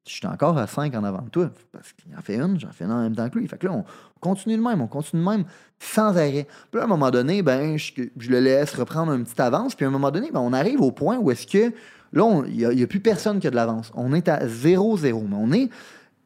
je 0.07 0.13
suis 0.13 0.27
encore 0.27 0.57
à 0.57 0.65
5 0.65 0.95
en 0.95 1.03
avant 1.03 1.21
de 1.21 1.29
toi. 1.29 1.51
Parce 1.71 1.93
qu'il 1.93 2.15
en 2.17 2.21
fait 2.21 2.35
une, 2.35 2.59
j'en 2.59 2.71
fais 2.71 2.85
une 2.85 2.91
en 2.91 3.01
même 3.01 3.15
temps 3.15 3.29
que 3.29 3.37
lui. 3.37 3.47
Fait 3.47 3.57
que 3.57 3.67
là, 3.67 3.73
on 3.73 3.85
continue 4.19 4.57
de 4.57 4.61
même, 4.61 4.81
on 4.81 4.87
continue 4.87 5.21
de 5.23 5.29
même 5.29 5.45
sans 5.79 6.17
arrêt. 6.17 6.47
Puis 6.71 6.77
là, 6.77 6.81
à 6.81 6.83
un 6.85 6.87
moment 6.87 7.11
donné, 7.11 7.43
ben, 7.43 7.77
je, 7.77 7.93
le 8.29 8.39
laisse 8.39 8.73
reprendre 8.73 9.13
une 9.13 9.23
petite 9.23 9.39
avance. 9.39 9.75
Puis 9.75 9.85
à 9.85 9.89
un 9.89 9.91
moment 9.91 10.11
donné, 10.11 10.31
ben, 10.31 10.39
on 10.39 10.53
arrive 10.53 10.81
au 10.81 10.91
point 10.91 11.17
où 11.17 11.29
est-ce 11.29 11.45
que 11.45 11.73
là, 12.13 12.43
il 12.47 12.67
n'y 12.69 12.83
a, 12.83 12.87
plus 12.87 12.99
personne 12.99 13.39
qui 13.39 13.47
a 13.47 13.51
de 13.51 13.55
l'avance. 13.55 13.91
On 13.95 14.13
est 14.13 14.27
à 14.27 14.45
0-0, 14.45 15.27
mais 15.27 15.35
on 15.37 15.51
est 15.51 15.69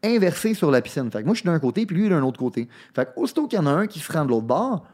inversé 0.03 0.53
sur 0.53 0.71
la 0.71 0.81
piscine. 0.81 1.09
Fait 1.11 1.21
que 1.21 1.25
moi, 1.25 1.33
je 1.33 1.39
suis 1.39 1.47
d'un 1.47 1.59
côté, 1.59 1.85
puis 1.85 1.95
lui, 1.95 2.03
il 2.05 2.07
est 2.07 2.15
d'un 2.15 2.23
autre 2.23 2.39
côté. 2.39 2.67
Fait 2.95 3.05
que 3.05 3.19
aussitôt 3.19 3.47
qu'il 3.47 3.59
y 3.59 3.61
en 3.61 3.67
a 3.67 3.71
un 3.71 3.87
qui 3.87 3.99
se 3.99 4.11
rend 4.11 4.25
de 4.25 4.29
l'autre 4.29 4.45
bord, 4.45 4.85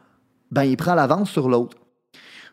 ben, 0.50 0.64
il 0.64 0.76
prend 0.76 0.94
l'avance 0.94 1.30
sur 1.30 1.48
l'autre. 1.48 1.76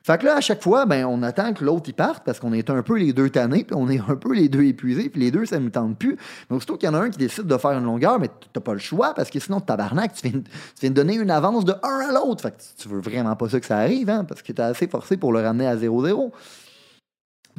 Fait 0.04 0.18
que 0.18 0.26
là, 0.26 0.38
à 0.38 0.42
chaque 0.42 0.64
fois, 0.64 0.86
ben, 0.86 1.06
on 1.06 1.22
attend 1.24 1.54
que 1.54 1.64
l'autre 1.64 1.90
y 1.90 1.94
parte 1.94 2.24
parce 2.24 2.40
qu'on 2.40 2.54
est 2.54 2.70
un 2.70 2.82
peu 2.82 2.98
les 2.98 3.12
deux 3.12 3.30
tannés, 3.30 3.66
puis 3.66 3.76
on 3.76 3.90
est 3.90 4.00
un 4.00 4.16
peu 4.16 4.34
les 4.34 4.48
deux 4.48 4.64
épuisés, 4.64 5.10
puis 5.10 5.20
les 5.20 5.32
deux, 5.32 5.46
ça 5.46 5.60
ne 5.60 5.66
nous 5.66 5.70
tente 5.70 5.98
plus. 5.98 6.18
Mais 6.50 6.56
aussitôt 6.56 6.78
qu'il 6.78 6.88
y 6.88 6.90
en 6.90 6.96
a 6.96 7.00
un 7.00 7.10
qui 7.10 7.18
décide 7.18 7.46
de 7.46 7.58
faire 7.58 7.72
une 7.72 7.84
longueur, 7.84 8.20
mais 8.20 8.30
t'as 8.54 8.62
pas 8.62 8.74
le 8.74 8.80
choix 8.80 9.14
parce 9.14 9.30
que 9.30 9.40
sinon, 9.40 9.60
tabarnak, 9.60 10.14
tu 10.14 10.30
viens, 10.30 10.40
tu 10.40 10.82
viens 10.82 10.90
de 10.90 10.96
donner 10.96 11.16
une 11.16 11.32
avance 11.32 11.66
de 11.66 11.74
un 11.84 12.10
à 12.10 12.14
l'autre. 12.14 12.42
Fait 12.42 12.52
que 12.52 12.82
tu 12.82 12.88
veux 12.88 13.02
vraiment 13.02 13.36
pas 13.36 13.50
ça 13.50 13.60
que 13.60 13.66
ça 13.66 13.78
arrive, 13.78 14.10
hein, 14.10 14.24
parce 14.24 14.42
que 14.42 14.54
t'es 14.54 14.62
assez 14.62 14.88
forcé 14.88 15.18
pour 15.18 15.34
le 15.34 15.42
ramener 15.42 15.68
à 15.68 15.76
0-0. 15.76 16.32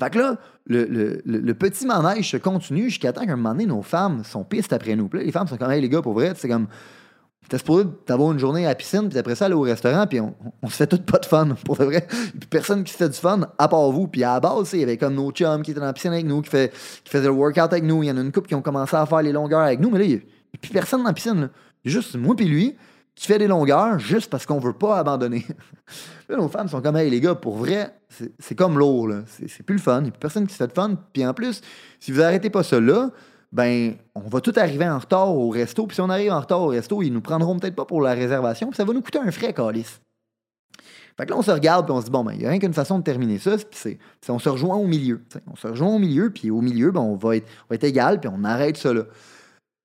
Fait 0.03 0.11
que 0.11 0.19
là, 0.19 0.37
le, 0.67 0.85
le- 0.85 1.23
le- 1.25 1.55
petit 1.55 1.87
manège 1.87 2.31
se 2.31 2.37
continue 2.37 2.85
jusqu'à 2.89 3.13
temps 3.13 3.25
qu'un 3.27 3.37
moment 3.37 3.51
donné, 3.51 3.67
nos 3.67 3.83
femmes 3.83 4.25
sont 4.25 4.45
pistes 4.45 4.73
après 4.73 4.97
nous. 4.97 5.09
Là, 5.13 5.23
les 5.23 5.33
femmes 5.33 5.47
sont 5.47 5.57
comme, 5.57 5.71
hey 5.71 5.81
les 5.81 5.89
gars, 5.89 6.03
pour 6.03 6.15
vrai, 6.15 6.33
c'est 6.37 6.49
comme, 6.49 6.67
t'es 7.49 7.59
supposé 7.59 7.85
d'avoir 8.07 8.31
une 8.33 8.39
journée 8.39 8.65
à 8.65 8.69
la 8.69 8.75
piscine, 8.77 9.09
puis 9.09 9.19
après 9.19 9.35
ça, 9.35 9.47
aller 9.47 9.55
au 9.55 9.63
restaurant, 9.63 10.07
puis 10.07 10.21
on, 10.21 10.35
on 10.63 10.69
se 10.69 10.77
fait 10.77 10.87
tout 10.87 10.99
pas 11.03 11.19
de 11.19 11.27
fun, 11.27 11.49
pour 11.65 11.77
de 11.77 11.85
vrai. 11.85 12.07
Puis 12.09 12.49
personne 12.49 12.85
qui 12.85 12.93
se 12.93 12.97
fait 12.99 13.09
du 13.09 13.19
fun, 13.19 13.41
à 13.59 13.69
part 13.69 13.91
vous. 13.91 14.07
Puis 14.07 14.23
à 14.25 14.35
la 14.35 14.41
base, 14.41 14.71
il 14.73 14.81
y 14.81 14.83
avait 14.83 14.97
comme 14.97 15.15
nos 15.15 15.31
chums 15.33 15.63
qui 15.63 15.73
étaient 15.73 15.81
dans 15.81 15.87
la 15.87 15.93
piscine 15.93 16.13
avec 16.13 16.27
nous, 16.27 16.41
qui, 16.43 16.51
fait, 16.51 16.73
qui 17.05 17.11
faisaient 17.11 17.25
le 17.27 17.31
workout 17.33 17.73
avec 17.73 17.85
nous. 17.85 18.03
Il 18.03 18.07
y 18.07 18.11
en 18.11 18.17
a 18.17 18.21
une 18.21 18.33
couple 18.33 18.49
qui 18.49 18.55
ont 18.55 18.63
commencé 18.63 18.95
à 18.97 19.05
faire 19.07 19.23
les 19.23 19.33
longueurs 19.33 19.61
avec 19.61 19.81
nous, 19.81 19.91
mais 19.91 19.99
là, 19.99 20.05
il 20.05 20.11
n'y 20.11 20.17
a, 20.17 20.59
plus 20.61 20.71
personne 20.71 21.01
dans 21.01 21.09
la 21.09 21.13
piscine. 21.15 21.41
là. 21.41 21.49
Juste 21.85 22.15
moi 22.17 22.37
puis 22.37 22.47
lui 22.47 22.77
qui 23.15 23.27
fait 23.27 23.39
des 23.39 23.49
longueurs 23.49 23.99
juste 23.99 24.31
parce 24.31 24.47
qu'on 24.47 24.59
veut 24.59 24.73
pas 24.73 24.99
abandonner. 24.99 25.47
Là, 26.29 26.37
nos 26.37 26.49
femmes 26.49 26.69
sont 26.69 26.81
comme, 26.81 26.97
hey, 26.97 27.11
les 27.11 27.21
gars, 27.21 27.35
pour 27.35 27.57
vrai, 27.57 27.95
c'est 28.39 28.55
comme 28.55 28.79
l'eau, 28.79 29.07
là. 29.07 29.23
C'est 29.27 29.63
plus 29.65 29.77
le 29.77 29.81
fun. 29.81 29.99
Il 29.99 30.03
n'y 30.05 30.09
a 30.09 30.13
plus 30.13 30.21
personne 30.21 30.47
qui 30.47 30.53
se 30.53 30.59
fait 30.59 30.69
de 30.69 30.73
fun. 30.73 30.95
Puis 31.13 31.27
en 31.27 31.35
plus, 31.35 31.61
si 31.99 32.13
vous 32.13 32.21
arrêtez 32.21 32.51
pas 32.51 32.63
ça 32.63 32.81
là, 32.81 33.11
ben, 33.53 33.97
on 34.15 34.21
va 34.21 34.41
tout 34.41 34.53
arriver 34.57 34.89
en 34.89 34.99
retard 34.99 35.35
au 35.35 35.51
resto. 35.51 35.87
Puis 35.87 35.97
si 35.97 36.01
on 36.01 36.09
arrive 36.09 36.33
en 36.33 36.41
retard 36.41 36.61
au 36.61 36.69
resto, 36.69 37.03
ils 37.03 37.13
nous 37.13 37.21
prendront 37.21 37.59
peut-être 37.59 37.75
pas 37.75 37.85
pour 37.85 38.01
la 38.01 38.15
réservation. 38.15 38.69
Puis 38.69 38.77
ça 38.77 38.85
va 38.85 38.93
nous 38.93 39.03
coûter 39.03 39.19
un 39.19 39.31
frais, 39.33 39.53
calice. 39.53 40.01
Fait 41.17 41.27
que 41.27 41.33
là, 41.33 41.37
on 41.37 41.43
se 41.43 41.51
regarde, 41.51 41.85
puis 41.85 41.93
on 41.93 42.01
se 42.01 42.07
dit, 42.07 42.11
bon, 42.11 42.25
ben, 42.25 42.33
il 42.33 42.39
n'y 42.39 42.47
a 42.47 42.51
rien 42.51 42.59
qu'une 42.59 42.73
façon 42.73 42.99
de 42.99 43.05
terminer 43.05 43.39
ça, 43.39 43.57
puis 43.57 43.67
c'est, 43.73 43.99
on 44.31 44.39
se 44.39 44.49
rejoint 44.49 44.77
au 44.77 44.87
milieu. 44.87 45.21
On 45.53 45.57
se 45.57 45.67
rejoint 45.67 45.95
au 45.95 45.99
milieu, 45.99 46.31
puis 46.31 46.51
au 46.51 46.63
milieu, 46.63 46.93
ben, 46.93 47.01
on, 47.01 47.17
va 47.17 47.37
être, 47.37 47.47
on 47.65 47.67
va 47.71 47.75
être 47.75 47.85
égal, 47.85 48.21
puis 48.21 48.31
on 48.33 48.43
arrête 48.43 48.79
ça 48.79 48.95
là. 48.95 49.03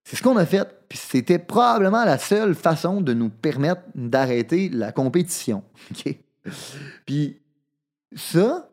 C'est 0.05 0.15
ce 0.15 0.21
qu'on 0.21 0.37
a 0.37 0.45
fait, 0.45 0.67
puis 0.87 0.99
c'était 0.99 1.39
probablement 1.39 2.05
la 2.05 2.19
seule 2.19 2.53
façon 2.53 3.01
de 3.01 3.13
nous 3.13 3.29
permettre 3.29 3.81
d'arrêter 3.95 4.69
la 4.69 4.91
compétition. 4.91 5.63
Puis 7.07 7.41
ça, 8.15 8.69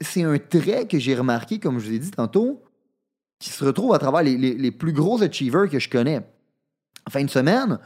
c'est 0.00 0.24
un 0.24 0.36
trait 0.38 0.88
que 0.88 0.98
j'ai 0.98 1.14
remarqué, 1.14 1.60
comme 1.60 1.78
je 1.78 1.86
vous 1.86 1.94
ai 1.94 1.98
dit 2.00 2.10
tantôt, 2.10 2.60
qui 3.38 3.50
se 3.50 3.64
retrouve 3.64 3.94
à 3.94 4.00
travers 4.00 4.24
les, 4.24 4.36
les- 4.36 4.70
plus 4.72 4.92
gros 4.92 5.22
achievers 5.22 5.68
que 5.70 5.78
je 5.78 5.88
connais. 5.88 6.26
En 7.06 7.10
fin 7.10 7.22
de 7.22 7.30
semaine, 7.30 7.78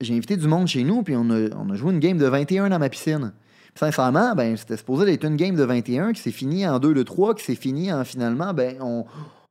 j'ai 0.00 0.16
invité 0.16 0.38
du 0.38 0.48
monde 0.48 0.66
chez 0.68 0.84
nous, 0.84 1.02
puis 1.02 1.14
on 1.16 1.28
a, 1.28 1.54
on 1.54 1.68
a 1.68 1.74
joué 1.74 1.92
une 1.92 2.00
game 2.00 2.16
de 2.16 2.26
21 2.26 2.70
dans 2.70 2.78
ma 2.78 2.88
piscine. 2.88 3.34
Puis 3.74 3.80
sincèrement, 3.80 4.34
ben, 4.34 4.56
c'était 4.56 4.78
supposé 4.78 5.04
d'être 5.04 5.24
une 5.24 5.36
game 5.36 5.54
de 5.54 5.64
21 5.64 6.14
qui 6.14 6.22
s'est 6.22 6.30
finie 6.30 6.66
en 6.66 6.78
2 6.78 6.94
de 6.94 7.02
3, 7.02 7.34
qui 7.34 7.44
s'est 7.44 7.54
finie 7.56 7.92
en 7.92 8.04
finalement, 8.04 8.54
ben, 8.54 8.78
on, 8.80 9.04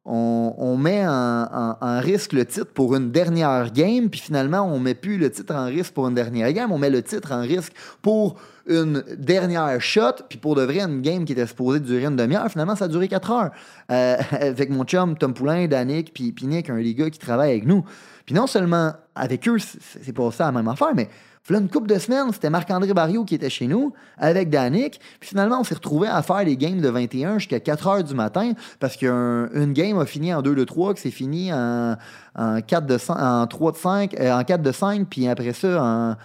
on, 0.06 0.76
met 0.78 1.06
en, 1.08 2.00
risque 2.02 2.34
le 2.34 2.46
titre 2.46 2.72
pour 2.74 2.96
une 2.96 3.12
dernière 3.12 3.72
game, 3.72 4.10
puis 4.10 4.20
finalement, 4.20 4.62
on 4.62 4.80
met 4.80 4.96
plus 4.96 5.18
le 5.18 5.32
titre 5.32 5.56
en 5.56 5.66
risque 5.66 5.94
pour 5.94 6.08
une 6.08 6.16
dernière 6.16 6.52
game, 6.52 6.72
on 6.72 6.78
met 6.78 6.90
le 6.90 7.02
titre 7.02 7.32
en 7.32 7.42
risque 7.42 7.74
pour 8.02 8.36
une 8.68 9.04
dernière 9.18 9.80
shot, 9.82 10.24
puis 10.28 10.38
pour 10.38 10.56
de 10.56 10.64
vrai, 10.64 10.80
une 10.82 11.02
game 11.02 11.26
qui 11.26 11.34
était 11.34 11.48
supposée 11.48 11.80
durer 11.80 12.06
une 12.06 12.16
demi-heure, 12.16 12.50
finalement, 12.50 12.76
ça 12.76 12.86
a 12.86 12.88
duré 12.88 13.08
4 13.08 13.32
heures. 13.32 13.52
Euh, 13.92 14.18
avec 14.32 14.70
mon 14.70 14.84
chum 14.84 15.18
Tom 15.18 15.34
Poulain, 15.34 15.68
Danick, 15.68 16.14
puis, 16.14 16.34
Nick, 16.44 16.70
un 16.70 16.82
des 16.82 16.94
gars 16.94 17.10
qui 17.10 17.20
travaille 17.20 17.52
avec 17.52 17.66
nous. 17.66 17.86
Puis 18.26 18.36
non 18.36 18.48
seulement 18.48 18.94
avec 19.16 19.48
eux, 19.48 19.58
c'est 19.60 20.14
pas 20.14 20.32
ça 20.32 20.46
la 20.46 20.52
même 20.54 20.68
affaire, 20.68 20.94
mais 20.96 21.10
là, 21.50 21.60
une 21.60 21.70
couple 21.70 21.88
de 21.88 22.00
semaines, 22.00 22.32
c'était 22.32 22.50
Marc-André 22.50 22.94
Barriot 22.94 23.26
qui 23.26 23.36
était 23.36 23.50
chez 23.50 23.68
nous 23.68 23.94
avec 24.18 24.50
Danick. 24.50 25.00
Puis 25.20 25.30
finalement, 25.30 25.60
on 25.60 25.64
s'est 25.64 25.76
retrouvés 25.76 26.08
à 26.08 26.22
faire 26.22 26.46
des 26.46 26.56
games 26.56 26.80
de 26.80 26.90
21 26.90 27.40
jusqu'à 27.40 27.60
4 27.60 27.88
heures 27.88 28.04
du 28.04 28.14
matin 28.14 28.54
parce 28.80 28.96
qu'une 28.96 29.74
game 29.74 30.00
a 30.00 30.06
fini 30.06 30.34
en 30.34 30.42
2 30.42 30.56
de 30.56 30.64
3, 30.64 30.94
que 30.94 31.00
c'est 31.00 31.12
fini 31.12 31.52
en, 31.52 31.98
en 32.36 32.62
4 32.62 32.86
de 32.86 32.98
5, 32.98 33.16
en 33.20 33.48
3 33.48 33.72
de 33.72 33.78
5, 33.78 34.20
euh, 34.20 34.32
en 34.34 34.44
4 34.44 34.62
de 34.62 34.72
5, 34.72 35.08
puis 35.10 35.28
après 35.28 35.54
ça, 35.54 35.84
en, 35.84 36.16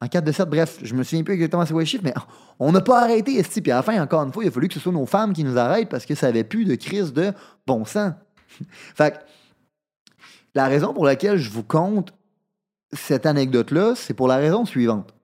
en 0.00 0.08
4 0.08 0.24
de 0.24 0.32
7. 0.32 0.48
Bref, 0.48 0.78
je 0.82 0.94
me 0.94 1.02
souviens 1.02 1.24
plus 1.24 1.34
exactement 1.34 1.66
c'est 1.66 1.72
quoi 1.72 1.82
les 1.82 1.86
chiffres, 1.86 2.04
mais 2.04 2.14
on 2.58 2.72
n'a 2.72 2.80
pas 2.80 3.02
arrêté, 3.02 3.36
esti. 3.38 3.60
Puis 3.60 3.72
à 3.72 3.76
la 3.76 3.82
fin, 3.82 4.00
encore 4.00 4.22
une 4.22 4.32
fois, 4.32 4.44
il 4.44 4.48
a 4.48 4.50
fallu 4.50 4.68
que 4.68 4.74
ce 4.74 4.80
soit 4.80 4.92
nos 4.92 5.06
femmes 5.06 5.32
qui 5.32 5.44
nous 5.44 5.58
arrêtent 5.58 5.88
parce 5.88 6.06
que 6.06 6.14
ça 6.14 6.28
avait 6.28 6.44
plus 6.44 6.64
de 6.64 6.74
crise 6.74 7.12
de 7.12 7.32
bon 7.66 7.84
sang. 7.84 8.12
fait 8.94 9.12
que, 9.12 9.18
la 10.54 10.66
raison 10.66 10.92
pour 10.92 11.04
laquelle 11.04 11.36
je 11.36 11.50
vous 11.50 11.62
compte 11.62 12.12
cette 12.92 13.26
anecdote-là, 13.26 13.94
c'est 13.94 14.14
pour 14.14 14.28
la 14.28 14.36
raison 14.36 14.64
suivante. 14.64 15.14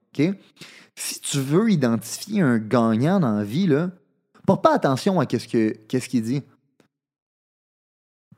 Si 0.95 1.19
tu 1.19 1.39
veux 1.39 1.71
identifier 1.71 2.41
un 2.41 2.57
gagnant 2.57 3.19
dans 3.19 3.35
la 3.35 3.43
vie, 3.43 3.67
là, 3.67 3.91
porte 4.45 4.63
pas 4.63 4.73
attention 4.73 5.19
à 5.19 5.25
qu'est-ce 5.25 5.47
qu'il 5.47 6.21
dit. 6.21 6.43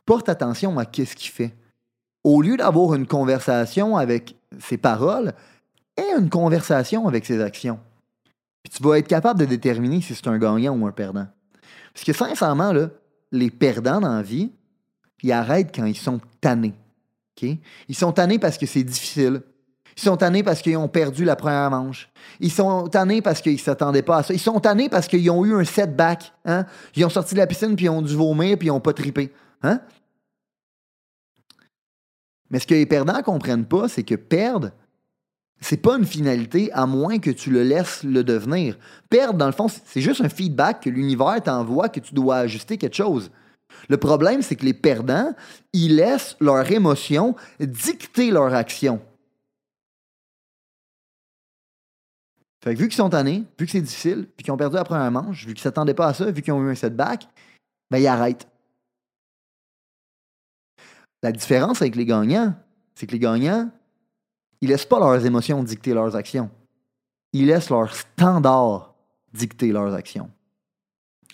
Porte 0.06 0.30
attention 0.30 0.80
à 0.80 0.86
qu'est-ce 0.86 1.16
qu'il 1.16 1.32
fait. 1.32 1.56
Au 2.24 2.42
lieu 2.42 2.58
d'avoir 2.58 2.96
une 2.96 3.06
conversation 3.06 3.98
avec 3.98 4.36
ses 4.60 4.78
paroles, 4.78 5.34
aie 5.98 6.18
une 6.18 6.30
conversation 6.30 7.08
avec 7.08 7.26
ses 7.26 7.42
actions. 7.42 7.80
Puis 8.64 8.74
tu 8.76 8.84
vas 8.84 8.98
être 8.98 9.08
capable 9.08 9.40
de 9.40 9.46
déterminer 9.46 10.02
si 10.02 10.16
c'est 10.16 10.28
un 10.28 10.38
gagnant 10.38 10.76
ou 10.76 10.88
un 10.88 10.92
perdant. 10.92 11.28
Parce 11.94 12.06
que 12.06 12.14
sincèrement, 12.14 12.74
là, 12.74 12.90
les 13.32 13.50
perdants 13.52 14.00
dans 14.00 14.16
la 14.16 14.22
vie, 14.22 14.52
ils 15.22 15.32
arrêtent 15.32 15.76
quand 15.76 15.86
ils 15.86 15.98
sont 15.98 16.22
tannés. 16.42 16.74
Ils 17.42 17.96
sont 17.96 18.12
tannés 18.12 18.40
parce 18.40 18.58
que 18.58 18.66
c'est 18.66 18.84
difficile. 18.84 19.42
Ils 19.98 20.04
sont 20.04 20.18
tannés 20.18 20.44
parce 20.44 20.62
qu'ils 20.62 20.78
ont 20.78 20.88
perdu 20.88 21.26
la 21.26 21.36
première 21.36 21.72
manche. 21.72 22.10
Ils 22.40 22.52
sont 22.52 22.88
tannés 22.88 23.22
parce 23.22 23.42
qu'ils 23.42 23.54
ne 23.54 23.58
s'attendaient 23.58 24.04
pas 24.04 24.18
à 24.18 24.24
ça. 24.24 24.34
Ils 24.34 24.40
sont 24.40 24.60
tannés 24.60 24.90
parce 24.90 25.08
qu'ils 25.08 25.30
ont 25.32 25.44
eu 25.44 25.56
un 25.56 25.64
setback. 25.64 26.34
Hein? 26.46 26.66
Ils 26.96 27.04
ont 27.04 27.10
sorti 27.10 27.34
de 27.34 27.40
la 27.40 27.48
piscine, 27.48 27.76
puis 27.76 27.86
ils 27.86 27.90
ont 27.90 28.04
dû 28.04 28.16
vomir, 28.16 28.58
puis 28.58 28.68
ils 28.68 28.72
n'ont 28.72 28.80
pas 28.80 28.94
trippé. 28.94 29.34
Hein? 29.64 29.82
Mais 32.52 32.60
ce 32.60 32.68
que 32.68 32.76
les 32.76 32.86
perdants 32.86 33.18
ne 33.18 33.24
comprennent 33.24 33.66
pas, 33.66 33.88
c'est 33.90 34.04
que 34.04 34.16
perdre, 34.16 34.72
c'est 35.60 35.82
pas 35.82 35.98
une 35.98 36.06
finalité 36.06 36.72
à 36.74 36.86
moins 36.86 37.18
que 37.18 37.32
tu 37.32 37.50
le 37.50 37.64
laisses 37.64 38.04
le 38.04 38.24
devenir. 38.24 38.78
Perdre, 39.10 39.40
dans 39.40 39.48
le 39.48 39.52
fond, 39.52 39.68
c'est 39.68 40.02
juste 40.02 40.22
un 40.22 40.30
feedback 40.30 40.84
que 40.84 40.90
l'univers 40.92 41.42
t'envoie 41.44 41.90
que 41.90 42.00
tu 42.00 42.14
dois 42.14 42.38
ajuster 42.38 42.78
quelque 42.78 42.96
chose. 42.96 43.32
Le 43.90 43.98
problème, 43.98 44.42
c'est 44.42 44.56
que 44.56 44.66
les 44.66 44.74
perdants, 44.74 45.34
ils 45.74 45.96
laissent 45.96 46.36
leur 46.40 46.70
émotion 46.72 47.36
dicter 47.60 48.32
leur 48.32 48.54
action. 48.54 49.02
Fait 52.64 52.74
que 52.74 52.80
vu 52.80 52.88
qu'ils 52.88 52.98
sont 52.98 53.10
tannés, 53.10 53.46
vu 53.60 53.66
que 53.66 53.72
c'est 53.72 53.82
difficile, 53.82 54.28
puis 54.36 54.44
qu'ils 54.44 54.52
ont 54.52 54.58
perdu 54.58 54.76
la 54.76 54.84
première 54.84 55.12
manche, 55.12 55.46
vu 55.46 55.54
qu'ils 55.54 55.62
s'attendaient 55.62 55.94
pas 55.94 56.08
à 56.08 56.14
ça, 56.14 56.30
vu 56.32 56.42
qu'ils 56.42 56.54
ont 56.54 56.64
eu 56.64 56.72
un 56.72 56.76
setback, 56.76 57.28
ben 57.90 58.00
ils 58.00 58.08
arrêtent. 58.08 58.48
La 61.24 61.32
différence 61.32 61.82
avec 61.82 61.96
les 61.96 62.06
gagnants, 62.06 62.56
c'est 62.96 63.08
que 63.08 63.12
les 63.12 63.20
gagnants, 63.20 63.72
ils 64.62 64.70
laissent 64.70 64.86
pas 64.86 65.00
leurs 65.00 65.26
émotions 65.26 65.64
dicter 65.64 65.94
leurs 65.94 66.16
actions. 66.16 66.50
Ils 67.34 67.48
laissent 67.48 67.70
leurs 67.70 67.94
standards 67.96 68.96
dicter 69.34 69.72
leurs 69.72 69.94
actions. 69.94 70.30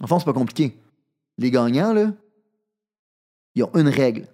En 0.02 0.08
fond, 0.08 0.20
c'est 0.20 0.26
pas 0.26 0.34
compliqué. 0.34 0.78
Les 1.38 1.52
gagnants, 1.52 1.94
là, 1.94 2.12
ils 3.56 3.64
ont 3.64 3.74
une 3.76 3.90
règle. 3.90 4.28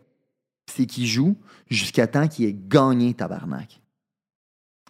C'est 0.68 0.86
qu'ils 0.86 1.08
jouent 1.08 1.36
jusqu'à 1.70 2.08
temps 2.08 2.28
qu'ils 2.28 2.46
aient 2.46 2.58
gagné 2.58 3.14
tabarnak. 3.14 3.82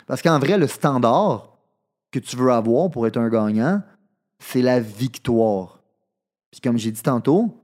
Parce 0.08 0.22
qu'en 0.22 0.40
vrai, 0.40 0.58
le 0.58 0.68
standard 0.68 1.58
que 2.12 2.20
tu 2.20 2.36
veux 2.36 2.52
avoir 2.52 2.90
pour 2.90 3.08
être 3.08 3.18
un 3.18 3.30
gagnant, 3.30 3.82
c'est 4.40 4.62
la 4.62 4.80
victoire. 4.80 5.80
Puis 6.52 6.62
comme 6.62 6.78
j'ai 6.78 6.92
dit 6.92 7.02
tantôt, 7.02 7.64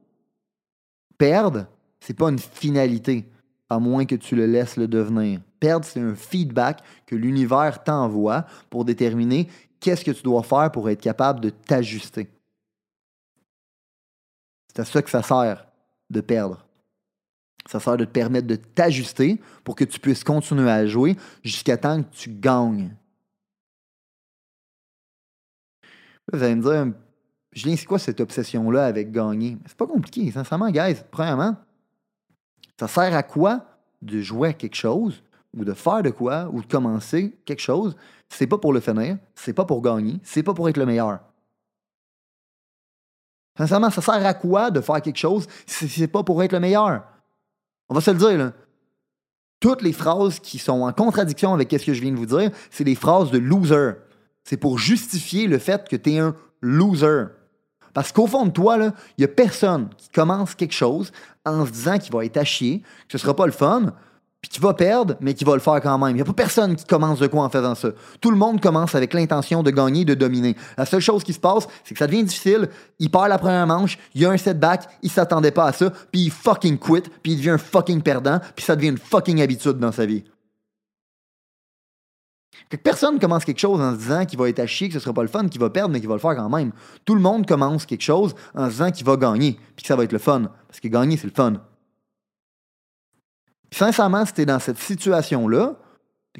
perdre, 1.17 1.67
c'est 1.99 2.13
pas 2.13 2.29
une 2.29 2.39
finalité, 2.39 3.27
à 3.69 3.79
moins 3.79 4.05
que 4.05 4.15
tu 4.15 4.35
le 4.35 4.45
laisses 4.45 4.77
le 4.77 4.87
devenir. 4.87 5.41
Perdre, 5.59 5.85
c'est 5.85 5.99
un 5.99 6.15
feedback 6.15 6.83
que 7.05 7.15
l'univers 7.15 7.83
t'envoie 7.83 8.45
pour 8.69 8.85
déterminer 8.85 9.49
qu'est-ce 9.79 10.05
que 10.05 10.11
tu 10.11 10.21
dois 10.21 10.43
faire 10.43 10.71
pour 10.71 10.89
être 10.89 11.01
capable 11.01 11.39
de 11.39 11.49
t'ajuster. 11.49 12.29
C'est 14.67 14.81
à 14.81 14.85
ça 14.85 15.01
que 15.01 15.09
ça 15.09 15.23
sert 15.23 15.65
de 16.09 16.21
perdre. 16.21 16.65
Ça 17.67 17.79
sert 17.79 17.97
de 17.97 18.05
te 18.05 18.11
permettre 18.11 18.47
de 18.47 18.55
t'ajuster 18.55 19.41
pour 19.63 19.75
que 19.75 19.83
tu 19.83 19.99
puisses 19.99 20.23
continuer 20.23 20.69
à 20.69 20.85
jouer 20.85 21.15
jusqu'à 21.43 21.77
temps 21.77 22.03
que 22.03 22.15
tu 22.15 22.29
gagnes. 22.29 22.95
Vous 26.31 26.41
allez 26.41 26.55
me 26.55 26.61
dire, 26.61 26.93
Julien, 27.51 27.75
c'est 27.75 27.85
quoi 27.85 27.99
cette 27.99 28.19
obsession-là 28.19 28.85
avec 28.85 29.11
gagner? 29.11 29.57
C'est 29.65 29.77
pas 29.77 29.87
compliqué, 29.87 30.29
sincèrement, 30.31 30.69
guys. 30.69 30.97
Premièrement, 31.09 31.55
ça 32.79 32.87
sert 32.87 33.15
à 33.15 33.23
quoi 33.23 33.65
de 34.01 34.21
jouer 34.21 34.49
à 34.49 34.53
quelque 34.53 34.75
chose 34.75 35.23
ou 35.55 35.63
de 35.63 35.73
faire 35.73 36.03
de 36.03 36.09
quoi 36.09 36.49
ou 36.51 36.61
de 36.61 36.67
commencer 36.67 37.37
quelque 37.45 37.61
chose? 37.61 37.95
C'est 38.29 38.47
pas 38.47 38.57
pour 38.57 38.73
le 38.73 38.79
finir, 38.79 39.17
c'est 39.35 39.53
pas 39.53 39.65
pour 39.65 39.81
gagner, 39.81 40.19
c'est 40.23 40.43
pas 40.43 40.53
pour 40.53 40.67
être 40.67 40.77
le 40.77 40.85
meilleur. 40.85 41.19
Sincèrement, 43.57 43.89
ça 43.89 44.01
sert 44.01 44.25
à 44.25 44.33
quoi 44.33 44.71
de 44.71 44.81
faire 44.81 45.01
quelque 45.01 45.17
chose 45.17 45.47
si 45.65 45.87
c'est 45.87 46.07
pas 46.07 46.23
pour 46.23 46.41
être 46.43 46.51
le 46.51 46.59
meilleur? 46.59 47.03
On 47.89 47.93
va 47.93 48.01
se 48.01 48.11
le 48.11 48.17
dire. 48.17 48.51
Toutes 49.59 49.81
les 49.81 49.93
phrases 49.93 50.39
qui 50.39 50.59
sont 50.59 50.81
en 50.81 50.91
contradiction 50.91 51.53
avec 51.53 51.71
ce 51.71 51.85
que 51.85 51.93
je 51.93 52.01
viens 52.01 52.11
de 52.11 52.17
vous 52.17 52.25
dire, 52.25 52.51
c'est 52.69 52.83
des 52.83 52.95
phrases 52.95 53.31
de 53.31 53.37
loser. 53.37 53.93
c'est 54.43 54.57
pour 54.57 54.77
justifier 54.77 55.47
le 55.47 55.57
fait 55.57 55.87
que 55.87 55.95
tu 55.95 56.13
es 56.13 56.19
un 56.19 56.35
loser. 56.61 57.25
Parce 57.93 58.11
qu'au 58.11 58.27
fond 58.27 58.45
de 58.45 58.51
toi, 58.51 58.77
il 58.77 58.91
n'y 59.19 59.25
a 59.25 59.29
personne 59.29 59.89
qui 59.97 60.09
commence 60.09 60.53
quelque 60.53 60.73
chose 60.73 61.13
en 61.45 61.65
se 61.65 61.71
disant 61.71 61.97
qu'il 61.97 62.11
va 62.11 62.25
être 62.25 62.37
à 62.37 62.43
chier, 62.43 62.81
que 63.07 63.13
ce 63.13 63.17
sera 63.17 63.33
pas 63.33 63.45
le 63.45 63.53
fun, 63.53 63.93
puis 64.45 64.49
qu'il 64.51 64.61
va 64.61 64.75
perdre, 64.75 65.15
mais 65.21 65.33
qu'il 65.33 65.47
va 65.47 65.55
le 65.55 65.59
faire 65.59 65.81
quand 65.81 65.97
même. 65.97 66.11
Il 66.11 66.15
n'y 66.17 66.21
a 66.21 66.25
pas 66.25 66.33
personne 66.33 66.75
qui 66.75 66.85
commence 66.85 67.17
de 67.17 67.25
quoi 67.25 67.43
en 67.45 67.49
faisant 67.49 67.73
ça. 67.73 67.89
Tout 68.21 68.29
le 68.29 68.37
monde 68.37 68.61
commence 68.61 68.93
avec 68.93 69.15
l'intention 69.15 69.63
de 69.63 69.71
gagner, 69.71 70.05
de 70.05 70.13
dominer. 70.13 70.55
La 70.77 70.85
seule 70.85 70.99
chose 70.99 71.23
qui 71.23 71.33
se 71.33 71.39
passe, 71.39 71.67
c'est 71.83 71.95
que 71.95 71.97
ça 71.97 72.05
devient 72.05 72.23
difficile, 72.23 72.69
il 72.99 73.09
perd 73.09 73.29
la 73.29 73.39
première 73.39 73.65
manche, 73.65 73.97
il 74.13 74.21
y 74.21 74.25
a 74.25 74.29
un 74.29 74.37
setback, 74.37 74.87
il 75.01 75.09
s'attendait 75.09 75.49
pas 75.49 75.65
à 75.65 75.71
ça, 75.71 75.89
puis 76.11 76.25
il 76.25 76.29
fucking 76.29 76.77
quit, 76.77 77.09
puis 77.23 77.31
il 77.31 77.37
devient 77.37 77.49
un 77.51 77.57
fucking 77.57 78.03
perdant, 78.03 78.39
puis 78.55 78.63
ça 78.63 78.75
devient 78.75 78.89
une 78.89 78.99
fucking 78.99 79.41
habitude 79.41 79.79
dans 79.79 79.91
sa 79.91 80.05
vie. 80.05 80.23
Personne 82.83 83.17
commence 83.17 83.45
quelque 83.45 83.59
chose 83.59 83.81
en 83.81 83.93
se 83.93 83.97
disant 83.97 84.25
qu'il 84.25 84.37
va 84.37 84.47
être 84.47 84.59
à 84.59 84.67
chier, 84.67 84.89
que 84.89 84.93
ce 84.93 84.99
sera 84.99 85.13
pas 85.13 85.23
le 85.23 85.27
fun, 85.27 85.47
qu'il 85.47 85.59
va 85.59 85.71
perdre, 85.71 85.91
mais 85.91 85.99
qu'il 85.99 86.09
va 86.09 86.15
le 86.15 86.21
faire 86.21 86.35
quand 86.35 86.49
même. 86.49 86.71
Tout 87.03 87.15
le 87.15 87.21
monde 87.21 87.47
commence 87.47 87.87
quelque 87.87 88.03
chose 88.03 88.35
en 88.53 88.65
se 88.65 88.73
disant 88.73 88.91
qu'il 88.91 89.07
va 89.07 89.17
gagner, 89.17 89.57
puis 89.75 89.81
que 89.81 89.87
ça 89.87 89.95
va 89.95 90.03
être 90.03 90.11
le 90.11 90.19
fun. 90.19 90.51
Parce 90.67 90.79
que 90.79 90.87
gagner, 90.87 91.17
c'est 91.17 91.27
le 91.27 91.33
fun. 91.33 91.53
Sincèrement, 93.75 94.25
si 94.25 94.31
tu 94.31 94.41
es 94.41 94.45
dans 94.45 94.59
cette 94.59 94.77
situation-là, 94.77 95.75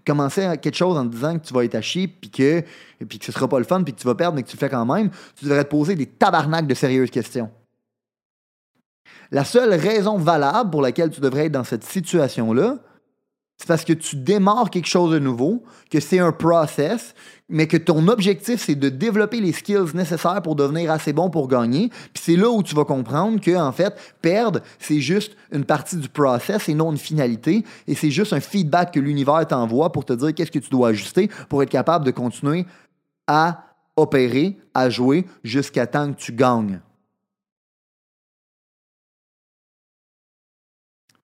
commencer 0.05 0.57
quelque 0.61 0.77
chose 0.77 0.97
en 0.97 1.05
te 1.05 1.11
disant 1.13 1.37
que 1.37 1.45
tu 1.45 1.53
vas 1.53 1.65
être 1.65 1.75
à 1.75 1.81
chier, 1.81 2.07
puis 2.07 2.29
que, 2.29 2.63
puis 3.09 3.19
que 3.19 3.25
ce 3.25 3.33
sera 3.33 3.49
pas 3.49 3.59
le 3.59 3.65
fun, 3.65 3.83
puis 3.83 3.93
que 3.93 3.99
tu 3.99 4.07
vas 4.07 4.15
perdre, 4.15 4.37
mais 4.37 4.43
que 4.43 4.47
tu 4.47 4.55
le 4.55 4.59
fais 4.59 4.69
quand 4.69 4.85
même, 4.85 5.09
tu 5.35 5.43
devrais 5.43 5.65
te 5.65 5.69
poser 5.69 5.95
des 5.95 6.05
tabarnaks 6.05 6.65
de 6.65 6.73
sérieuses 6.73 7.11
questions. 7.11 7.51
La 9.31 9.43
seule 9.43 9.73
raison 9.73 10.17
valable 10.17 10.69
pour 10.69 10.81
laquelle 10.81 11.09
tu 11.09 11.19
devrais 11.19 11.47
être 11.47 11.51
dans 11.51 11.65
cette 11.65 11.83
situation-là, 11.83 12.77
c'est 13.57 13.67
parce 13.67 13.85
que 13.85 13.93
tu 13.93 14.17
démarres 14.17 14.69
quelque 14.69 14.87
chose 14.87 15.13
de 15.13 15.19
nouveau, 15.19 15.63
que 15.89 15.99
c'est 15.99 16.19
un 16.19 16.33
process, 16.33 17.15
mais 17.47 17.67
que 17.67 17.77
ton 17.77 18.07
objectif, 18.09 18.61
c'est 18.61 18.75
de 18.75 18.89
développer 18.89 19.39
les 19.39 19.53
skills 19.53 19.93
nécessaires 19.93 20.41
pour 20.41 20.55
devenir 20.55 20.91
assez 20.91 21.13
bon 21.13 21.29
pour 21.29 21.47
gagner. 21.47 21.89
Puis 22.13 22.21
c'est 22.21 22.35
là 22.35 22.49
où 22.49 22.63
tu 22.63 22.75
vas 22.75 22.83
comprendre 22.83 23.39
que, 23.39 23.55
en 23.55 23.71
fait, 23.71 23.95
perdre, 24.21 24.61
c'est 24.77 24.99
juste 24.99 25.37
une 25.51 25.63
partie 25.63 25.95
du 25.95 26.09
process 26.09 26.67
et 26.67 26.73
non 26.73 26.91
une 26.91 26.97
finalité. 26.97 27.63
Et 27.87 27.95
c'est 27.95 28.11
juste 28.11 28.33
un 28.33 28.41
feedback 28.41 28.93
que 28.93 28.99
l'univers 28.99 29.47
t'envoie 29.47 29.91
pour 29.91 30.03
te 30.03 30.13
dire 30.13 30.33
qu'est-ce 30.33 30.51
que 30.51 30.59
tu 30.59 30.69
dois 30.69 30.89
ajuster 30.89 31.29
pour 31.47 31.63
être 31.63 31.69
capable 31.69 32.05
de 32.05 32.11
continuer 32.11 32.65
à 33.27 33.63
opérer, 33.95 34.57
à 34.73 34.89
jouer 34.89 35.25
jusqu'à 35.43 35.87
temps 35.87 36.11
que 36.11 36.17
tu 36.19 36.33
gagnes. 36.33 36.81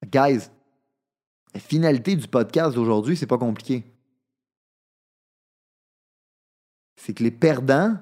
Guys, 0.09 0.49
la 1.53 1.59
finalité 1.59 2.15
du 2.15 2.27
podcast 2.27 2.75
d'aujourd'hui, 2.75 3.17
c'est 3.17 3.27
pas 3.27 3.37
compliqué. 3.37 3.83
C'est 6.95 7.13
que 7.13 7.23
les 7.23 7.31
perdants 7.31 7.97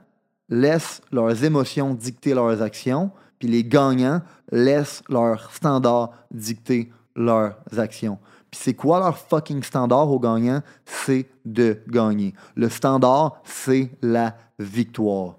laissent 0.50 1.02
leurs 1.12 1.44
émotions 1.44 1.94
dicter 1.94 2.34
leurs 2.34 2.62
actions, 2.62 3.12
puis 3.38 3.48
les 3.48 3.64
gagnants 3.64 4.22
laissent 4.52 5.04
leurs 5.10 5.52
standards 5.52 6.12
dicter 6.32 6.92
leurs 7.16 7.56
actions. 7.78 8.20
Puis 8.52 8.60
c'est 8.64 8.74
quoi 8.74 9.00
leur 9.00 9.18
fucking 9.18 9.64
standard 9.64 10.12
aux 10.12 10.20
gagnants? 10.20 10.62
C'est 10.86 11.30
de 11.46 11.82
gagner. 11.88 12.34
Le 12.56 12.70
standard, 12.70 13.42
c'est 13.44 13.92
la 14.02 14.36
victoire. 14.58 15.38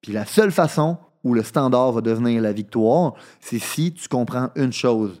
Puis 0.00 0.12
la 0.12 0.24
seule 0.24 0.52
façon 0.52 0.96
où 1.22 1.34
le 1.34 1.42
standard 1.42 1.92
va 1.92 2.00
devenir 2.00 2.40
la 2.40 2.52
victoire, 2.52 3.14
c'est 3.40 3.58
si 3.58 3.92
tu 3.92 4.08
comprends 4.08 4.50
une 4.54 4.72
chose 4.72 5.20